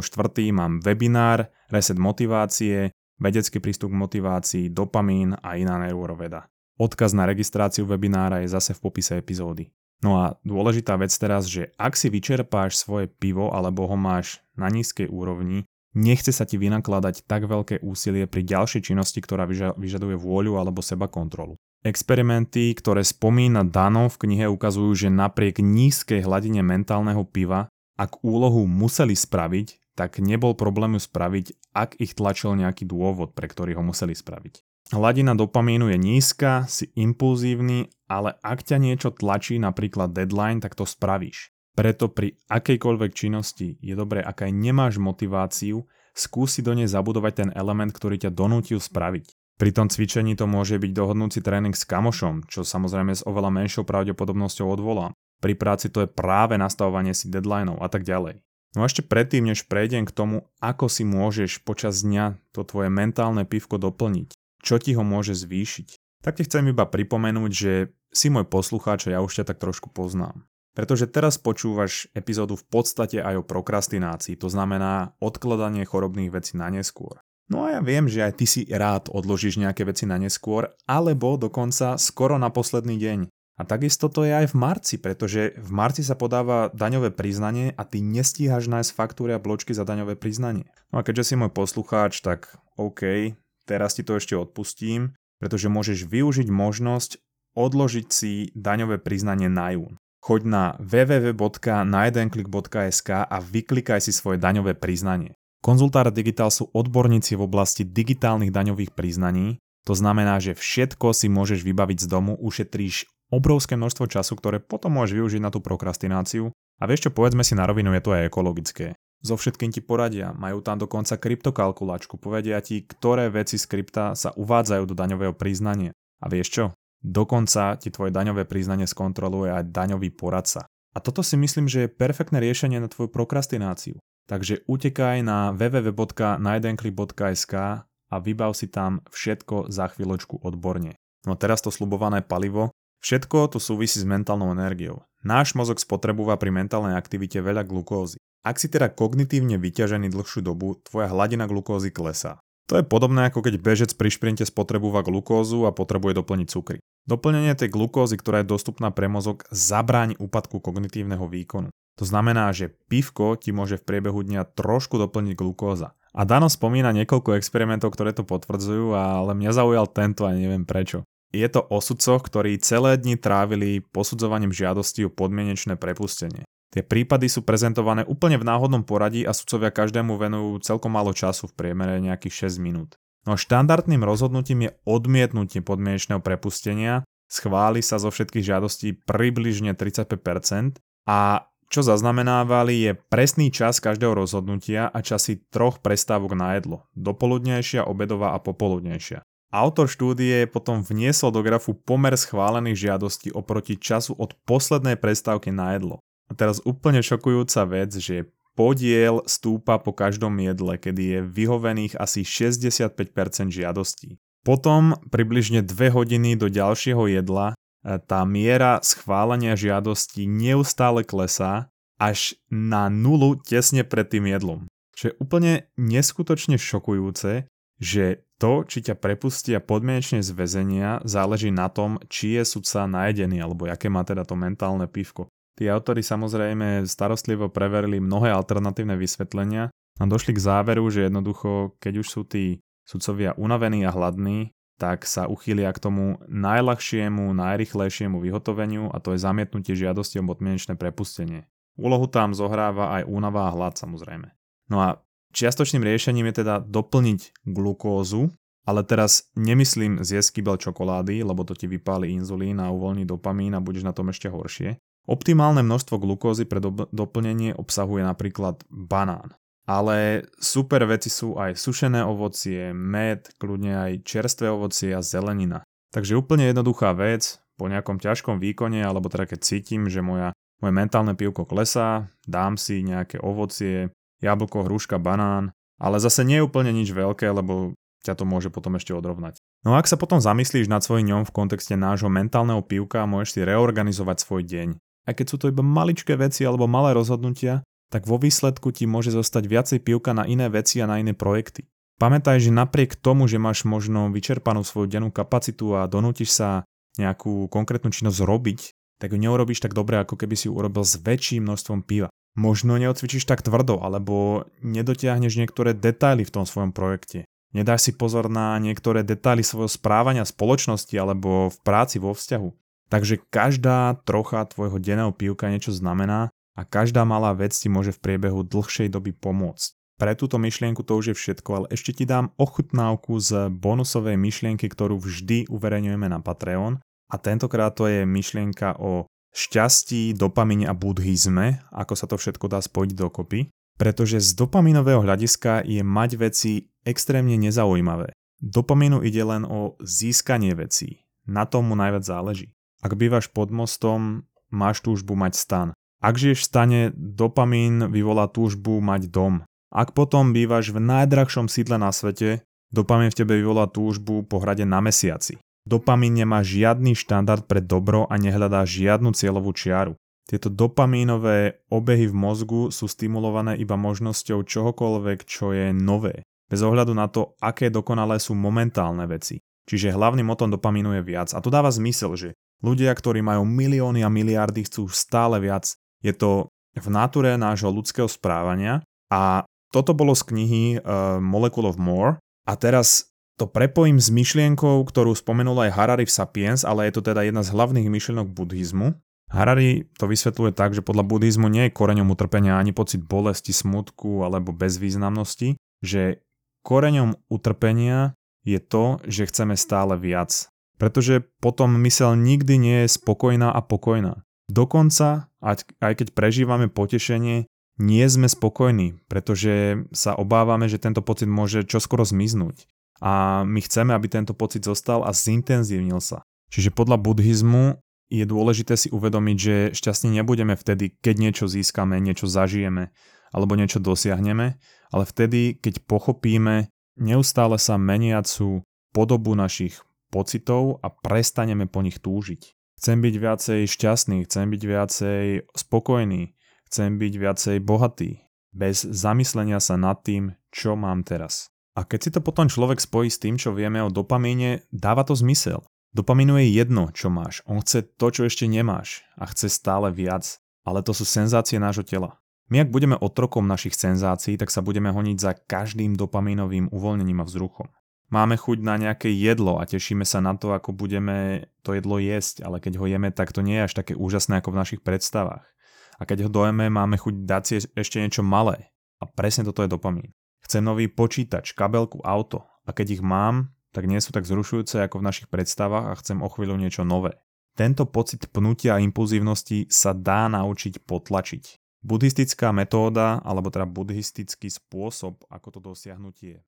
mám 0.51 0.83
webinár 0.83 1.47
Reset 1.71 1.95
motivácie, 1.95 2.91
vedecký 3.15 3.63
prístup 3.63 3.95
k 3.95 3.99
motivácii, 4.03 4.65
dopamín 4.75 5.39
a 5.39 5.55
iná 5.55 5.79
neuroveda. 5.79 6.51
Odkaz 6.75 7.15
na 7.15 7.23
registráciu 7.23 7.87
webinára 7.87 8.43
je 8.43 8.51
zase 8.51 8.75
v 8.75 8.83
popise 8.83 9.15
epizódy. 9.15 9.71
No 10.05 10.21
a 10.21 10.37
dôležitá 10.45 10.93
vec 11.01 11.09
teraz, 11.17 11.49
že 11.49 11.73
ak 11.81 11.97
si 11.97 12.13
vyčerpáš 12.13 12.77
svoje 12.77 13.09
pivo 13.09 13.49
alebo 13.49 13.89
ho 13.89 13.97
máš 13.97 14.45
na 14.53 14.69
nízkej 14.69 15.09
úrovni, 15.09 15.65
nechce 15.97 16.29
sa 16.29 16.45
ti 16.45 16.61
vynakladať 16.61 17.25
tak 17.25 17.49
veľké 17.49 17.81
úsilie 17.81 18.29
pri 18.29 18.45
ďalšej 18.45 18.93
činnosti, 18.93 19.17
ktorá 19.17 19.49
vyžaduje 19.73 20.13
vôľu 20.13 20.61
alebo 20.61 20.85
seba 20.85 21.09
kontrolu. 21.09 21.57
Experimenty, 21.81 22.77
ktoré 22.77 23.01
spomína 23.01 23.65
Dano 23.65 24.05
v 24.05 24.29
knihe 24.29 24.45
ukazujú, 24.45 24.93
že 24.93 25.09
napriek 25.09 25.57
nízkej 25.57 26.21
hladine 26.21 26.61
mentálneho 26.61 27.25
piva, 27.25 27.73
ak 27.97 28.21
úlohu 28.21 28.69
museli 28.69 29.17
spraviť, 29.17 29.97
tak 29.97 30.21
nebol 30.21 30.53
problém 30.53 30.99
ju 30.99 31.01
spraviť, 31.01 31.73
ak 31.73 31.97
ich 31.97 32.13
tlačil 32.13 32.53
nejaký 32.61 32.85
dôvod, 32.85 33.33
pre 33.33 33.49
ktorý 33.49 33.79
ho 33.79 33.83
museli 33.85 34.13
spraviť. 34.13 34.61
Hladina 34.93 35.33
dopamínu 35.33 35.89
je 35.89 35.97
nízka, 35.97 36.69
si 36.69 36.93
impulzívny, 36.93 37.89
ale 38.05 38.37
ak 38.45 38.61
ťa 38.61 38.77
niečo 38.77 39.09
tlačí, 39.09 39.57
napríklad 39.57 40.13
deadline, 40.13 40.61
tak 40.61 40.77
to 40.77 40.85
spravíš. 40.85 41.49
Preto 41.73 42.13
pri 42.13 42.37
akejkoľvek 42.53 43.11
činnosti 43.17 43.81
je 43.81 43.93
dobré, 43.97 44.21
ak 44.21 44.45
aj 44.45 44.51
nemáš 44.53 45.01
motiváciu, 45.01 45.89
skúsi 46.13 46.61
do 46.61 46.77
nej 46.77 46.85
zabudovať 46.85 47.33
ten 47.33 47.49
element, 47.57 47.91
ktorý 47.91 48.21
ťa 48.21 48.31
donútil 48.31 48.77
spraviť. 48.77 49.33
Pri 49.57 49.71
tom 49.73 49.89
cvičení 49.89 50.37
to 50.37 50.45
môže 50.45 50.77
byť 50.77 50.91
dohodnúci 50.93 51.41
tréning 51.41 51.73
s 51.73 51.87
kamošom, 51.87 52.45
čo 52.45 52.61
samozrejme 52.61 53.15
s 53.15 53.25
oveľa 53.25 53.51
menšou 53.51 53.87
pravdepodobnosťou 53.87 54.67
odvolám. 54.69 55.15
Pri 55.41 55.57
práci 55.57 55.89
to 55.89 56.05
je 56.05 56.11
práve 56.11 56.55
nastavovanie 56.61 57.17
si 57.17 57.27
deadlineov 57.27 57.81
a 57.81 57.87
tak 57.89 58.05
ďalej. 58.05 58.39
No 58.75 58.83
a 58.83 58.87
ešte 58.91 59.01
predtým, 59.01 59.47
než 59.47 59.65
prejdem 59.71 60.03
k 60.03 60.11
tomu, 60.11 60.51
ako 60.59 60.91
si 60.91 61.07
môžeš 61.07 61.63
počas 61.63 62.03
dňa 62.03 62.37
to 62.51 62.67
tvoje 62.67 62.91
mentálne 62.91 63.47
pivko 63.47 63.79
doplniť, 63.79 64.35
čo 64.65 64.81
ti 64.81 64.97
ho 64.97 65.05
môže 65.05 65.37
zvýšiť, 65.37 66.19
tak 66.25 66.41
ti 66.41 66.49
chcem 66.49 66.73
iba 66.73 66.89
pripomenúť, 66.89 67.51
že 67.53 67.73
si 68.09 68.33
môj 68.33 68.49
poslucháč 68.49 69.05
a 69.05 69.15
ja 69.15 69.19
už 69.21 69.37
ťa 69.37 69.53
tak 69.53 69.61
trošku 69.61 69.93
poznám. 69.93 70.49
Pretože 70.73 71.07
teraz 71.07 71.39
počúvaš 71.39 72.09
epizódu 72.17 72.57
v 72.57 72.65
podstate 72.67 73.21
aj 73.21 73.39
o 73.39 73.47
prokrastinácii, 73.47 74.35
to 74.35 74.49
znamená 74.51 75.15
odkladanie 75.23 75.85
chorobných 75.87 76.33
vecí 76.33 76.57
na 76.57 76.67
neskôr. 76.73 77.21
No 77.45 77.69
a 77.69 77.77
ja 77.77 77.81
viem, 77.85 78.09
že 78.09 78.25
aj 78.25 78.33
ty 78.41 78.45
si 78.49 78.61
rád 78.65 79.07
odložíš 79.13 79.61
nejaké 79.61 79.85
veci 79.85 80.09
na 80.09 80.17
neskôr, 80.17 80.73
alebo 80.89 81.37
dokonca 81.37 81.95
skoro 82.01 82.41
na 82.41 82.49
posledný 82.49 82.97
deň. 82.97 83.19
A 83.55 83.63
takisto 83.63 84.11
to 84.11 84.27
je 84.27 84.35
aj 84.35 84.51
v 84.51 84.59
marci, 84.59 84.95
pretože 84.99 85.55
v 85.55 85.71
marci 85.71 86.03
sa 86.03 86.19
podáva 86.19 86.73
daňové 86.75 87.15
priznanie 87.15 87.71
a 87.79 87.87
ty 87.87 88.03
nestíhaš 88.03 88.67
nájsť 88.67 88.91
faktúry 88.91 89.31
a 89.31 89.39
bločky 89.39 89.71
za 89.71 89.87
daňové 89.87 90.19
priznanie. 90.19 90.67
No 90.91 90.99
a 90.99 91.05
keďže 91.07 91.31
si 91.31 91.35
môj 91.39 91.55
poslucháč, 91.55 92.19
tak 92.19 92.51
OK, 92.75 93.31
teraz 93.67 93.97
ti 93.97 94.05
to 94.05 94.21
ešte 94.21 94.37
odpustím, 94.37 95.17
pretože 95.41 95.67
môžeš 95.67 96.07
využiť 96.07 96.47
možnosť 96.47 97.19
odložiť 97.55 98.11
si 98.11 98.51
daňové 98.53 98.99
priznanie 99.01 99.49
na 99.49 99.71
jún. 99.75 99.97
Choď 100.25 100.41
na 100.45 100.75
www.najedenklik.sk 100.81 103.09
a 103.29 103.39
vyklikaj 103.41 104.01
si 104.01 104.09
svoje 104.09 104.41
daňové 104.41 104.73
priznanie. 104.73 105.37
Konzultára 105.61 106.09
Digital 106.09 106.49
sú 106.53 106.69
odborníci 106.73 107.35
v 107.37 107.41
oblasti 107.45 107.83
digitálnych 107.85 108.51
daňových 108.53 108.91
priznaní, 108.93 109.57
to 109.85 109.93
znamená, 109.93 110.41
že 110.41 110.57
všetko 110.57 111.13
si 111.13 111.29
môžeš 111.29 111.61
vybaviť 111.61 112.01
z 112.05 112.07
domu, 112.09 112.33
ušetríš 112.41 113.05
obrovské 113.29 113.77
množstvo 113.77 114.09
času, 114.09 114.33
ktoré 114.33 114.57
potom 114.57 114.97
môžeš 114.97 115.21
využiť 115.21 115.41
na 115.45 115.53
tú 115.53 115.61
prokrastináciu. 115.61 116.49
A 116.81 116.89
vieš 116.89 117.05
čo, 117.07 117.13
povedzme 117.13 117.45
si 117.45 117.53
na 117.53 117.69
rovinu, 117.69 117.93
je 117.93 118.01
to 118.01 118.17
aj 118.17 118.25
ekologické. 118.27 118.97
So 119.25 119.33
všetkým 119.33 119.73
ti 119.73 119.81
poradia, 119.81 120.37
majú 120.37 120.61
tam 120.61 120.77
dokonca 120.77 121.17
kryptokalkulačku, 121.17 122.21
povedia 122.21 122.61
ti, 122.61 122.85
ktoré 122.85 123.33
veci 123.33 123.57
z 123.57 123.65
krypta 123.65 124.13
sa 124.13 124.29
uvádzajú 124.37 124.85
do 124.85 124.93
daňového 124.93 125.33
priznania. 125.33 125.97
A 126.21 126.29
vieš 126.29 126.53
čo? 126.53 126.69
Dokonca 127.01 127.73
ti 127.81 127.89
tvoje 127.89 128.13
daňové 128.13 128.45
priznanie 128.45 128.85
skontroluje 128.85 129.49
aj 129.49 129.73
daňový 129.73 130.13
poradca. 130.13 130.69
A 130.93 131.01
toto 131.01 131.25
si 131.25 131.41
myslím, 131.41 131.65
že 131.65 131.89
je 131.89 131.95
perfektné 131.97 132.37
riešenie 132.37 132.77
na 132.77 132.85
tvoju 132.85 133.09
prokrastináciu. 133.09 133.97
Takže 134.29 134.61
utekaj 134.69 135.25
na 135.25 135.49
www.najedenklik.sk 135.57 137.53
a 137.85 138.15
vybav 138.21 138.53
si 138.53 138.69
tam 138.69 139.01
všetko 139.09 139.73
za 139.73 139.89
chvíľočku 139.89 140.37
odborne. 140.45 140.93
No 141.25 141.33
teraz 141.33 141.65
to 141.65 141.73
slubované 141.73 142.21
palivo 142.21 142.69
Všetko 143.05 143.53
to 143.53 143.61
súvisí 143.61 144.01
s 144.01 144.07
mentálnou 144.07 144.49
energiou. 144.49 145.05
Náš 145.21 145.53
mozog 145.53 145.77
spotrebúva 145.77 146.41
pri 146.41 146.49
mentálnej 146.49 146.97
aktivite 146.97 147.37
veľa 147.37 147.61
glukózy. 147.61 148.17
Ak 148.45 148.61
si 148.61 148.69
teda 148.69 148.93
kognitívne 148.93 149.57
vyťažený 149.57 150.13
dlhšiu 150.13 150.45
dobu, 150.45 150.77
tvoja 150.85 151.09
hladina 151.09 151.49
glukózy 151.49 151.89
klesá. 151.89 152.37
To 152.69 152.77
je 152.77 152.85
podobné 152.85 153.25
ako 153.25 153.41
keď 153.41 153.57
bežec 153.57 153.91
pri 153.97 154.13
šprinte 154.13 154.45
spotrebúva 154.45 155.01
glukózu 155.01 155.65
a 155.65 155.73
potrebuje 155.73 156.21
doplniť 156.21 156.47
cukry. 156.53 156.77
Doplnenie 157.09 157.57
tej 157.57 157.73
glukózy, 157.73 158.21
ktorá 158.21 158.45
je 158.45 158.53
dostupná 158.53 158.93
pre 158.93 159.09
mozog, 159.09 159.45
zabráni 159.49 160.13
úpadku 160.21 160.61
kognitívneho 160.61 161.25
výkonu. 161.25 161.73
To 161.97 162.03
znamená, 162.05 162.53
že 162.53 162.69
pivko 162.85 163.33
ti 163.33 163.49
môže 163.49 163.81
v 163.81 163.87
priebehu 163.89 164.21
dňa 164.21 164.53
trošku 164.53 165.01
doplniť 165.01 165.33
glukóza. 165.33 165.97
A 166.13 166.21
Dano 166.25 166.45
spomína 166.45 166.93
niekoľko 166.93 167.37
experimentov, 167.41 167.97
ktoré 167.97 168.13
to 168.13 168.21
potvrdzujú, 168.25 168.93
ale 168.93 169.33
mňa 169.33 169.51
zaujal 169.57 169.85
tento 169.89 170.25
a 170.25 170.33
neviem 170.33 170.69
prečo. 170.69 171.01
Je 171.33 171.45
to 171.49 171.65
o 171.65 171.81
sudcoch, 171.81 172.21
ktorí 172.21 172.61
celé 172.61 172.95
dni 173.01 173.17
trávili 173.17 173.81
posudzovaním 173.81 174.53
žiadosti 174.53 175.05
o 175.05 175.13
podmienečné 175.13 175.75
prepustenie. 175.75 176.45
Tie 176.73 176.83
prípady 176.83 177.31
sú 177.31 177.45
prezentované 177.45 178.03
úplne 178.07 178.35
v 178.35 178.47
náhodnom 178.47 178.83
poradí 178.83 179.23
a 179.23 179.31
sudcovia 179.31 179.71
každému 179.71 180.17
venujú 180.19 180.59
celkom 180.63 180.91
málo 180.93 181.15
času 181.15 181.47
v 181.51 181.55
priemere 181.55 182.01
nejakých 182.03 182.51
6 182.51 182.63
minút. 182.63 182.99
No 183.25 183.39
štandardným 183.39 184.05
rozhodnutím 184.05 184.69
je 184.69 184.71
odmietnutie 184.85 185.65
podmienečného 185.65 186.21
prepustenia, 186.21 187.01
schváli 187.25 187.81
sa 187.81 187.97
zo 187.97 188.13
všetkých 188.13 188.45
žiadostí 188.45 188.87
približne 189.07 189.73
35% 189.73 190.77
a 191.09 191.49
čo 191.65 191.81
zaznamenávali 191.81 192.73
je 192.85 192.91
presný 193.09 193.49
čas 193.49 193.81
každého 193.81 194.13
rozhodnutia 194.13 194.85
a 194.85 195.01
časy 195.01 195.41
troch 195.49 195.81
prestávok 195.81 196.37
na 196.37 196.53
jedlo, 196.53 196.85
dopoludnejšia, 196.93 197.89
obedová 197.89 198.37
a 198.37 198.39
popoludnejšia. 198.39 199.25
Autor 199.49 199.89
štúdie 199.89 200.45
potom 200.51 200.83
vniesol 200.85 201.31
do 201.31 201.41
grafu 201.41 201.73
pomer 201.73 202.13
schválených 202.13 202.91
žiadostí 202.91 203.29
oproti 203.33 203.79
času 203.79 204.13
od 204.13 204.37
poslednej 204.45 204.99
prestávky 204.99 205.49
na 205.49 205.73
jedlo. 205.73 206.04
A 206.25 206.33
teraz 206.33 206.57
úplne 206.65 207.05
šokujúca 207.05 207.61
vec, 207.69 207.93
že 208.01 208.29
podiel 208.57 209.21
stúpa 209.27 209.77
po 209.77 209.91
každom 209.91 210.33
jedle, 210.41 210.79
kedy 210.79 211.03
je 211.03 211.19
vyhovených 211.21 211.93
asi 211.99 212.23
65% 212.23 213.51
žiadostí. 213.51 214.17
Potom 214.45 214.95
približne 215.09 215.65
2 215.65 215.73
hodiny 215.91 216.37
do 216.37 216.47
ďalšieho 216.47 217.09
jedla 217.09 217.53
e, 217.53 217.55
tá 217.97 218.21
miera 218.23 218.77
schválenia 218.85 219.57
žiadosti 219.57 220.29
neustále 220.29 221.01
klesá 221.01 221.69
až 221.97 222.37
na 222.51 222.87
nulu 222.87 223.41
tesne 223.41 223.81
pred 223.81 224.05
tým 224.07 224.29
jedlom. 224.29 224.59
Čo 224.95 225.11
je 225.11 225.17
úplne 225.19 225.67
neskutočne 225.75 226.55
šokujúce, 226.55 227.49
že 227.81 228.23
to, 228.39 228.63
či 228.67 228.83
ťa 228.83 228.95
prepustia 228.99 229.59
podmienečne 229.59 230.23
z 230.23 230.31
väzenia, 230.31 231.03
záleží 231.03 231.51
na 231.51 231.67
tom, 231.67 231.99
či 232.07 232.39
je 232.39 232.43
sudca 232.47 232.87
najedený, 232.87 233.43
alebo 233.43 233.67
aké 233.67 233.91
má 233.91 234.03
teda 234.07 234.23
to 234.23 234.35
mentálne 234.39 234.87
pivko. 234.87 235.27
Tí 235.55 235.71
autori 235.71 236.03
samozrejme 236.03 236.83
starostlivo 236.83 237.47
preverili 237.47 238.03
mnohé 238.03 238.31
alternatívne 238.35 238.99
vysvetlenia 238.99 239.71
a 239.71 240.03
došli 240.03 240.35
k 240.35 240.43
záveru, 240.43 240.83
že 240.91 241.07
jednoducho, 241.07 241.79
keď 241.79 241.93
už 242.03 242.07
sú 242.07 242.21
tí 242.27 242.59
sudcovia 242.83 243.31
unavení 243.39 243.87
a 243.87 243.95
hladní, 243.95 244.51
tak 244.75 245.07
sa 245.07 245.31
uchýlia 245.31 245.71
k 245.71 245.79
tomu 245.79 246.19
najľahšiemu, 246.27 247.31
najrychlejšiemu 247.31 248.19
vyhotoveniu 248.19 248.91
a 248.91 248.99
to 248.99 249.15
je 249.15 249.23
zamietnutie 249.23 249.71
žiadosti 249.79 250.19
o 250.19 250.27
podmienečné 250.27 250.75
prepustenie. 250.75 251.47
Úlohu 251.79 252.11
tam 252.11 252.35
zohráva 252.35 252.99
aj 252.99 253.07
únava 253.07 253.47
a 253.47 253.53
hlad 253.55 253.79
samozrejme. 253.79 254.35
No 254.67 254.83
a 254.83 254.99
Čiastočným 255.35 255.83
riešením 255.83 256.31
je 256.31 256.47
teda 256.47 256.63
doplniť 256.63 257.43
glukózu, 257.43 258.31
ale 258.63 258.87
teraz 258.87 259.27
nemyslím 259.35 259.99
zjesť 259.99 260.39
kybel 260.39 260.55
čokolády, 260.55 261.27
lebo 261.27 261.43
to 261.43 261.51
ti 261.51 261.67
vypáli 261.67 262.15
inzulín 262.15 262.63
a 262.63 262.71
uvoľní 262.71 263.03
dopamín 263.03 263.51
a 263.51 263.59
budeš 263.59 263.83
na 263.83 263.91
tom 263.91 264.07
ešte 264.15 264.31
horšie. 264.31 264.79
Optimálne 265.05 265.61
množstvo 265.61 266.01
glukózy 266.01 266.49
pre 266.49 266.57
do- 266.57 266.89
doplnenie 266.89 267.53
obsahuje 267.53 268.01
napríklad 268.01 268.65
banán. 268.69 269.37
Ale 269.65 270.29
super 270.37 270.85
veci 270.85 271.09
sú 271.09 271.37
aj 271.41 271.57
sušené 271.57 272.05
ovocie, 272.05 272.69
med, 272.73 273.33
kľudne 273.41 273.73
aj 273.89 273.91
čerstvé 274.05 274.49
ovocie 274.49 274.93
a 274.93 275.01
zelenina. 275.01 275.65
Takže 275.89 276.17
úplne 276.17 276.49
jednoduchá 276.49 276.93
vec, 276.93 277.41
po 277.57 277.65
nejakom 277.71 277.97
ťažkom 277.97 278.37
výkone, 278.37 278.83
alebo 278.83 279.09
teda 279.09 279.25
keď 279.25 279.39
cítim, 279.41 279.87
že 279.87 280.05
moja, 280.05 280.35
moje 280.59 280.73
mentálne 280.75 281.15
pivko 281.17 281.47
klesá, 281.47 282.11
dám 282.27 282.59
si 282.59 282.83
nejaké 282.83 283.17
ovocie, 283.23 283.89
jablko, 284.21 284.67
hruška, 284.67 284.99
banán, 284.99 285.55
ale 285.79 285.97
zase 286.03 286.27
nie 286.27 286.39
je 286.39 286.45
úplne 286.45 286.71
nič 286.75 286.91
veľké, 286.91 287.25
lebo 287.31 287.73
ťa 288.05 288.13
to 288.21 288.23
môže 288.27 288.53
potom 288.53 288.77
ešte 288.77 288.93
odrovnať. 288.93 289.41
No 289.65 289.73
a 289.73 289.81
ak 289.81 289.89
sa 289.89 289.97
potom 289.97 290.21
zamyslíš 290.21 290.69
nad 290.69 290.85
svojím 290.85 291.09
ňom 291.09 291.23
v 291.25 291.35
kontexte 291.35 291.73
nášho 291.73 292.11
mentálneho 292.11 292.61
pivka, 292.61 293.09
môžeš 293.09 293.29
si 293.33 293.41
reorganizovať 293.41 294.17
svoj 294.21 294.45
deň. 294.45 294.67
Aj 295.05 295.13
keď 295.13 295.25
sú 295.29 295.37
to 295.37 295.49
iba 295.53 295.61
maličké 295.61 296.17
veci 296.17 296.43
alebo 296.43 296.65
malé 296.65 296.97
rozhodnutia, 296.97 297.61
tak 297.93 298.09
vo 298.09 298.17
výsledku 298.17 298.73
ti 298.73 298.89
môže 298.89 299.13
zostať 299.13 299.43
viacej 299.45 299.79
pivka 299.85 300.11
na 300.17 300.25
iné 300.25 300.49
veci 300.49 300.81
a 300.81 300.89
na 300.89 300.97
iné 300.97 301.13
projekty. 301.13 301.69
Pamätaj, 301.95 302.43
že 302.43 302.51
napriek 302.51 302.99
tomu, 302.99 303.29
že 303.29 303.39
máš 303.39 303.63
možno 303.63 304.11
vyčerpanú 304.11 304.65
svoju 304.67 304.91
dennú 304.91 305.15
kapacitu 305.15 305.79
a 305.79 305.87
donútiš 305.87 306.35
sa 306.35 306.67
nejakú 306.99 307.47
konkrétnu 307.47 307.93
činnosť 307.93 308.19
robiť, 308.25 308.59
tak 308.99 309.15
ju 309.15 309.17
neurobíš 309.21 309.63
tak 309.63 309.71
dobre, 309.71 310.03
ako 310.03 310.19
keby 310.19 310.35
si 310.35 310.51
ju 310.51 310.57
urobil 310.57 310.83
s 310.83 310.99
väčším 310.99 311.47
množstvom 311.47 311.87
piva 311.87 312.11
možno 312.35 312.75
neodcvičíš 312.75 313.25
tak 313.25 313.41
tvrdo, 313.41 313.79
alebo 313.79 314.45
nedotiahneš 314.59 315.39
niektoré 315.39 315.71
detaily 315.71 316.27
v 316.27 316.33
tom 316.35 316.43
svojom 316.43 316.75
projekte. 316.75 317.23
Nedáš 317.55 317.87
si 317.87 317.91
pozor 317.95 318.27
na 318.27 318.59
niektoré 318.59 319.07
detaily 319.07 319.39
svojho 319.39 319.71
správania 319.71 320.27
spoločnosti 320.27 320.91
alebo 320.99 321.47
v 321.47 321.57
práci 321.63 322.03
vo 322.03 322.11
vzťahu. 322.11 322.64
Takže 322.89 323.17
každá 323.33 323.97
trocha 324.05 324.45
tvojho 324.45 324.77
denného 324.77 325.09
pivka 325.09 325.49
niečo 325.49 325.73
znamená 325.73 326.29
a 326.53 326.61
každá 326.63 327.03
malá 327.03 327.33
vec 327.33 327.51
ti 327.51 327.67
môže 327.67 327.91
v 327.91 328.01
priebehu 328.01 328.45
dlhšej 328.45 328.93
doby 328.93 329.11
pomôcť. 329.11 329.73
Pre 329.95 330.11
túto 330.19 330.35
myšlienku 330.35 330.83
to 330.83 330.99
už 330.99 331.05
je 331.11 331.15
všetko, 331.15 331.49
ale 331.55 331.67
ešte 331.71 331.95
ti 331.95 332.03
dám 332.03 332.35
ochutnávku 332.35 333.15
z 333.15 333.47
bonusovej 333.47 334.19
myšlienky, 334.19 334.67
ktorú 334.67 334.99
vždy 334.99 335.47
uverejňujeme 335.47 336.07
na 336.11 336.19
Patreon. 336.19 336.83
A 337.07 337.15
tentokrát 337.15 337.71
to 337.71 337.87
je 337.87 338.03
myšlienka 338.03 338.75
o 338.75 339.07
šťastí, 339.31 340.11
dopamine 340.15 340.67
a 340.67 340.75
buddhizme, 340.75 341.63
ako 341.71 341.93
sa 341.95 342.11
to 342.11 342.19
všetko 342.19 342.51
dá 342.51 342.59
spojiť 342.59 342.91
dokopy. 342.91 343.47
Pretože 343.75 344.23
z 344.23 344.35
dopaminového 344.39 345.03
hľadiska 345.03 345.63
je 345.67 345.83
mať 345.83 346.11
veci 346.19 346.51
extrémne 346.87 347.35
nezaujímavé. 347.35 348.15
Dopamínu 348.39 349.03
ide 349.03 349.23
len 349.23 349.43
o 349.43 349.75
získanie 349.83 350.55
vecí. 350.55 351.07
Na 351.27 351.43
tom 351.47 351.71
mu 351.71 351.75
najviac 351.75 352.03
záleží. 352.03 352.54
Ak 352.85 352.93
bývaš 352.93 353.33
pod 353.33 353.49
mostom, 353.49 354.29
máš 354.53 354.85
túžbu 354.85 355.17
mať 355.17 355.33
stan. 355.33 355.67
Ak 356.05 356.21
žiješ 356.21 356.45
v 356.45 356.49
stane, 356.53 356.81
dopamín 356.93 357.89
vyvolá 357.89 358.29
túžbu 358.29 358.77
mať 358.77 359.09
dom. 359.09 359.41
Ak 359.73 359.97
potom 359.97 360.37
bývaš 360.37 360.69
v 360.69 360.85
najdrahšom 360.85 361.49
sídle 361.49 361.81
na 361.81 361.89
svete, 361.89 362.45
dopamín 362.69 363.09
v 363.09 363.17
tebe 363.17 363.41
vyvolá 363.41 363.65
túžbu 363.65 364.21
po 364.21 364.37
hrade 364.37 364.69
na 364.69 364.85
mesiaci. 364.85 365.41
Dopamín 365.65 366.13
nemá 366.13 366.45
žiadny 366.45 366.93
štandard 366.93 367.49
pre 367.49 367.57
dobro 367.57 368.05
a 368.05 368.21
nehľadá 368.21 368.61
žiadnu 368.69 369.17
cieľovú 369.17 369.57
čiaru. 369.57 369.97
Tieto 370.29 370.53
dopamínové 370.53 371.65
obehy 371.73 372.05
v 372.05 372.13
mozgu 372.13 372.61
sú 372.69 372.85
stimulované 372.85 373.57
iba 373.57 373.73
možnosťou 373.73 374.45
čohokoľvek, 374.45 375.25
čo 375.25 375.57
je 375.57 375.73
nové, 375.73 376.21
bez 376.45 376.61
ohľadu 376.61 376.93
na 376.93 377.09
to, 377.09 377.33
aké 377.41 377.73
dokonalé 377.73 378.21
sú 378.21 378.37
momentálne 378.37 379.09
veci. 379.09 379.41
Čiže 379.65 379.97
hlavným 379.97 380.29
motom 380.29 380.53
dopamínu 380.53 381.01
je 381.01 381.01
viac. 381.01 381.33
A 381.33 381.41
to 381.41 381.49
dáva 381.49 381.73
zmysel, 381.73 382.13
že 382.13 382.29
ľudia, 382.63 382.91
ktorí 382.93 383.25
majú 383.25 383.43
milióny 383.43 384.05
a 384.05 384.09
miliardy, 384.09 384.67
chcú 384.67 384.87
stále 384.91 385.41
viac. 385.41 385.75
Je 385.99 386.13
to 386.15 386.51
v 386.75 386.87
náture 386.91 387.39
nášho 387.39 387.71
ľudského 387.71 388.07
správania 388.07 388.83
a 389.07 389.47
toto 389.71 389.91
bolo 389.95 390.15
z 390.15 390.23
knihy 390.27 390.63
uh, 390.79 391.17
Molecule 391.19 391.67
of 391.67 391.79
More 391.79 392.19
a 392.47 392.53
teraz 392.55 393.11
to 393.35 393.51
prepojím 393.51 393.99
s 393.99 394.07
myšlienkou, 394.07 394.87
ktorú 394.87 395.11
spomenul 395.11 395.67
aj 395.67 395.75
Harari 395.75 396.05
v 396.07 396.15
Sapiens, 396.15 396.63
ale 396.63 396.87
je 396.87 396.95
to 396.95 397.11
teda 397.11 397.27
jedna 397.27 397.43
z 397.43 397.51
hlavných 397.51 397.91
myšlienok 397.91 398.31
buddhizmu. 398.31 398.95
Harari 399.27 399.91
to 399.99 400.07
vysvetľuje 400.07 400.55
tak, 400.55 400.71
že 400.71 400.85
podľa 400.85 401.03
buddhizmu 401.03 401.51
nie 401.51 401.67
je 401.67 401.75
koreňom 401.75 402.07
utrpenia 402.07 402.55
ani 402.55 402.71
pocit 402.71 403.03
bolesti, 403.03 403.51
smutku 403.51 404.23
alebo 404.23 404.55
bezvýznamnosti, 404.55 405.59
že 405.83 406.23
koreňom 406.63 407.19
utrpenia 407.27 408.15
je 408.47 408.61
to, 408.61 409.03
že 409.03 409.27
chceme 409.27 409.59
stále 409.59 409.99
viac. 409.99 410.47
Pretože 410.75 411.23
potom 411.39 411.79
mysel 411.87 412.19
nikdy 412.19 412.55
nie 412.59 412.77
je 412.83 412.95
spokojná 412.99 413.51
a 413.51 413.63
pokojná. 413.63 414.27
Dokonca, 414.51 415.31
aj 415.41 415.93
keď 415.97 416.11
prežívame 416.11 416.67
potešenie, 416.69 417.47
nie 417.75 418.05
sme 418.07 418.31
spokojní, 418.31 419.03
pretože 419.11 419.83
sa 419.91 420.15
obávame, 420.15 420.71
že 420.71 420.79
tento 420.79 421.03
pocit 421.03 421.27
môže 421.27 421.67
čoskoro 421.67 422.07
zmiznúť. 422.07 422.67
A 423.03 423.43
my 423.43 423.59
chceme, 423.59 423.91
aby 423.91 424.07
tento 424.07 424.31
pocit 424.31 424.63
zostal 424.63 425.03
a 425.03 425.11
zintenzívnil 425.11 425.99
sa. 425.99 426.23
Čiže 426.47 426.71
podľa 426.71 426.95
buddhizmu 427.03 427.83
je 428.07 428.23
dôležité 428.23 428.79
si 428.79 428.87
uvedomiť, 428.93 429.37
že 429.37 429.55
šťastní 429.75 430.15
nebudeme 430.15 430.55
vtedy, 430.55 430.95
keď 431.03 431.15
niečo 431.19 431.45
získame, 431.51 431.99
niečo 431.99 432.29
zažijeme 432.29 432.95
alebo 433.35 433.59
niečo 433.59 433.83
dosiahneme, 433.83 434.55
ale 434.93 435.03
vtedy, 435.03 435.59
keď 435.59 435.83
pochopíme 435.83 436.71
neustále 436.95 437.59
sa 437.59 437.75
meniacu 437.75 438.63
podobu 438.95 439.35
našich 439.35 439.75
pocitov 440.15 440.79
a 440.79 440.87
prestaneme 440.87 441.67
po 441.67 441.83
nich 441.83 441.99
túžiť. 441.99 442.55
Chcem 442.79 443.03
byť 443.03 443.15
viacej 443.19 443.61
šťastný, 443.67 444.23
chcem 444.23 444.47
byť 444.47 444.61
viacej 444.63 445.23
spokojný, 445.51 446.35
Chcem 446.65 446.97
byť 446.97 447.13
viacej 447.15 447.57
bohatý, 447.61 448.25
bez 448.49 448.83
zamyslenia 448.83 449.61
sa 449.61 449.77
nad 449.77 450.01
tým, 450.01 450.33
čo 450.49 450.73
mám 450.73 451.05
teraz. 451.05 451.53
A 451.77 451.87
keď 451.87 451.99
si 452.03 452.09
to 452.11 452.19
potom 452.19 452.49
človek 452.49 452.81
spojí 452.81 453.11
s 453.11 453.21
tým, 453.21 453.37
čo 453.37 453.53
vieme 453.53 453.83
o 453.83 453.93
dopamíne, 453.93 454.65
dáva 454.73 455.05
to 455.05 455.13
zmysel. 455.13 455.61
Dopamínu 455.95 456.35
je 456.43 456.51
jedno, 456.51 456.91
čo 456.91 457.07
máš. 457.07 457.39
On 457.47 457.63
chce 457.63 457.95
to, 457.95 458.11
čo 458.11 458.27
ešte 458.27 458.49
nemáš 458.49 459.07
a 459.15 459.29
chce 459.29 459.47
stále 459.47 459.87
viac. 459.93 460.41
Ale 460.65 460.81
to 460.81 460.91
sú 460.97 461.05
senzácie 461.05 461.61
nášho 461.61 461.85
tela. 461.85 462.17
My 462.49 462.65
ak 462.65 462.73
budeme 462.73 462.97
otrokom 462.97 463.45
našich 463.45 463.77
senzácií, 463.77 464.35
tak 464.35 464.49
sa 464.49 464.65
budeme 464.65 464.89
honiť 464.89 465.17
za 465.21 465.31
každým 465.31 465.93
dopamínovým 465.93 466.73
uvoľnením 466.73 467.21
a 467.21 467.27
vzruchom. 467.27 467.69
Máme 468.13 468.37
chuť 468.37 468.61
na 468.61 468.77
nejaké 468.77 469.09
jedlo 469.09 469.57
a 469.57 469.65
tešíme 469.65 470.05
sa 470.05 470.21
na 470.21 470.37
to, 470.37 470.53
ako 470.53 470.77
budeme 470.77 471.49
to 471.65 471.73
jedlo 471.73 471.97
jesť, 471.97 472.45
ale 472.45 472.61
keď 472.61 472.77
ho 472.77 472.85
jeme, 472.85 473.09
tak 473.09 473.33
to 473.33 473.41
nie 473.41 473.57
je 473.59 473.65
až 473.65 473.73
také 473.81 473.97
úžasné 473.97 474.39
ako 474.39 474.53
v 474.53 474.59
našich 474.61 474.81
predstavách 474.85 475.55
a 475.99 476.03
keď 476.03 476.27
ho 476.27 476.29
dojeme, 476.31 476.67
máme 476.67 476.99
chuť 476.99 477.13
dať 477.23 477.43
si 477.47 477.53
ešte 477.71 477.99
niečo 478.03 478.23
malé. 478.23 478.71
A 478.99 479.07
presne 479.07 479.47
toto 479.47 479.63
je 479.63 479.71
dopamín. 479.71 480.15
Chcem 480.43 480.63
nový 480.63 480.87
počítač, 480.91 481.55
kabelku, 481.55 482.03
auto 482.05 482.45
a 482.67 482.71
keď 482.71 482.99
ich 482.99 483.03
mám, 483.03 483.55
tak 483.73 483.89
nie 483.89 483.99
sú 483.99 484.15
tak 484.15 484.23
zrušujúce 484.23 484.79
ako 484.87 485.03
v 485.03 485.07
našich 485.07 485.27
predstavách 485.27 485.85
a 485.91 485.99
chcem 485.99 486.23
o 486.23 486.29
chvíľu 486.31 486.55
niečo 486.55 486.87
nové. 486.87 487.19
Tento 487.55 487.87
pocit 487.87 488.27
pnutia 488.31 488.75
a 488.75 488.83
impulzívnosti 488.83 489.67
sa 489.71 489.95
dá 489.95 490.27
naučiť 490.27 490.83
potlačiť. 490.83 491.43
Buddhistická 491.85 492.51
metóda, 492.51 493.21
alebo 493.23 493.47
teda 493.53 493.69
buddhistický 493.69 494.51
spôsob, 494.51 495.23
ako 495.31 495.47
to 495.53 495.59
dosiahnuť 495.61 496.15
je. 496.17 496.39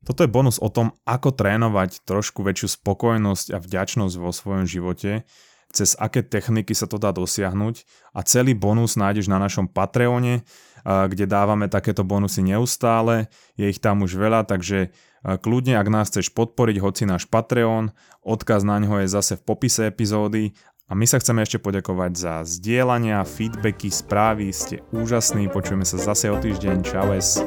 Toto 0.00 0.24
je 0.24 0.32
bonus 0.32 0.56
o 0.56 0.72
tom, 0.72 0.96
ako 1.04 1.36
trénovať 1.36 2.04
trošku 2.08 2.40
väčšiu 2.40 2.80
spokojnosť 2.80 3.52
a 3.52 3.58
vďačnosť 3.60 4.14
vo 4.16 4.32
svojom 4.32 4.64
živote, 4.64 5.28
cez 5.70 5.94
aké 6.00 6.24
techniky 6.26 6.74
sa 6.74 6.90
to 6.90 6.98
dá 6.98 7.14
dosiahnuť 7.14 7.84
a 8.16 8.26
celý 8.26 8.58
bonus 8.58 8.98
nájdeš 8.98 9.30
na 9.30 9.38
našom 9.38 9.70
Patreone, 9.70 10.42
kde 10.82 11.24
dávame 11.28 11.68
takéto 11.68 12.02
bonusy 12.02 12.40
neustále, 12.42 13.28
je 13.54 13.68
ich 13.68 13.78
tam 13.78 14.00
už 14.02 14.16
veľa, 14.16 14.48
takže 14.48 14.90
kľudne, 15.22 15.76
ak 15.76 15.88
nás 15.92 16.08
chceš 16.08 16.32
podporiť, 16.32 16.80
hoci 16.80 17.04
náš 17.04 17.28
Patreon, 17.28 17.92
odkaz 18.24 18.64
na 18.64 18.80
ňo 18.80 19.04
je 19.04 19.08
zase 19.12 19.36
v 19.36 19.44
popise 19.44 19.84
epizódy. 19.86 20.56
A 20.90 20.98
my 20.98 21.06
sa 21.06 21.22
chceme 21.22 21.46
ešte 21.46 21.62
poďakovať 21.62 22.12
za 22.18 22.34
zdieľania, 22.42 23.22
feedbacky, 23.22 23.94
správy, 23.94 24.50
ste 24.50 24.82
úžasní, 24.90 25.46
počujeme 25.46 25.86
sa 25.86 26.02
zase 26.02 26.32
o 26.32 26.36
týždeň, 26.40 26.82
čaues. 26.82 27.38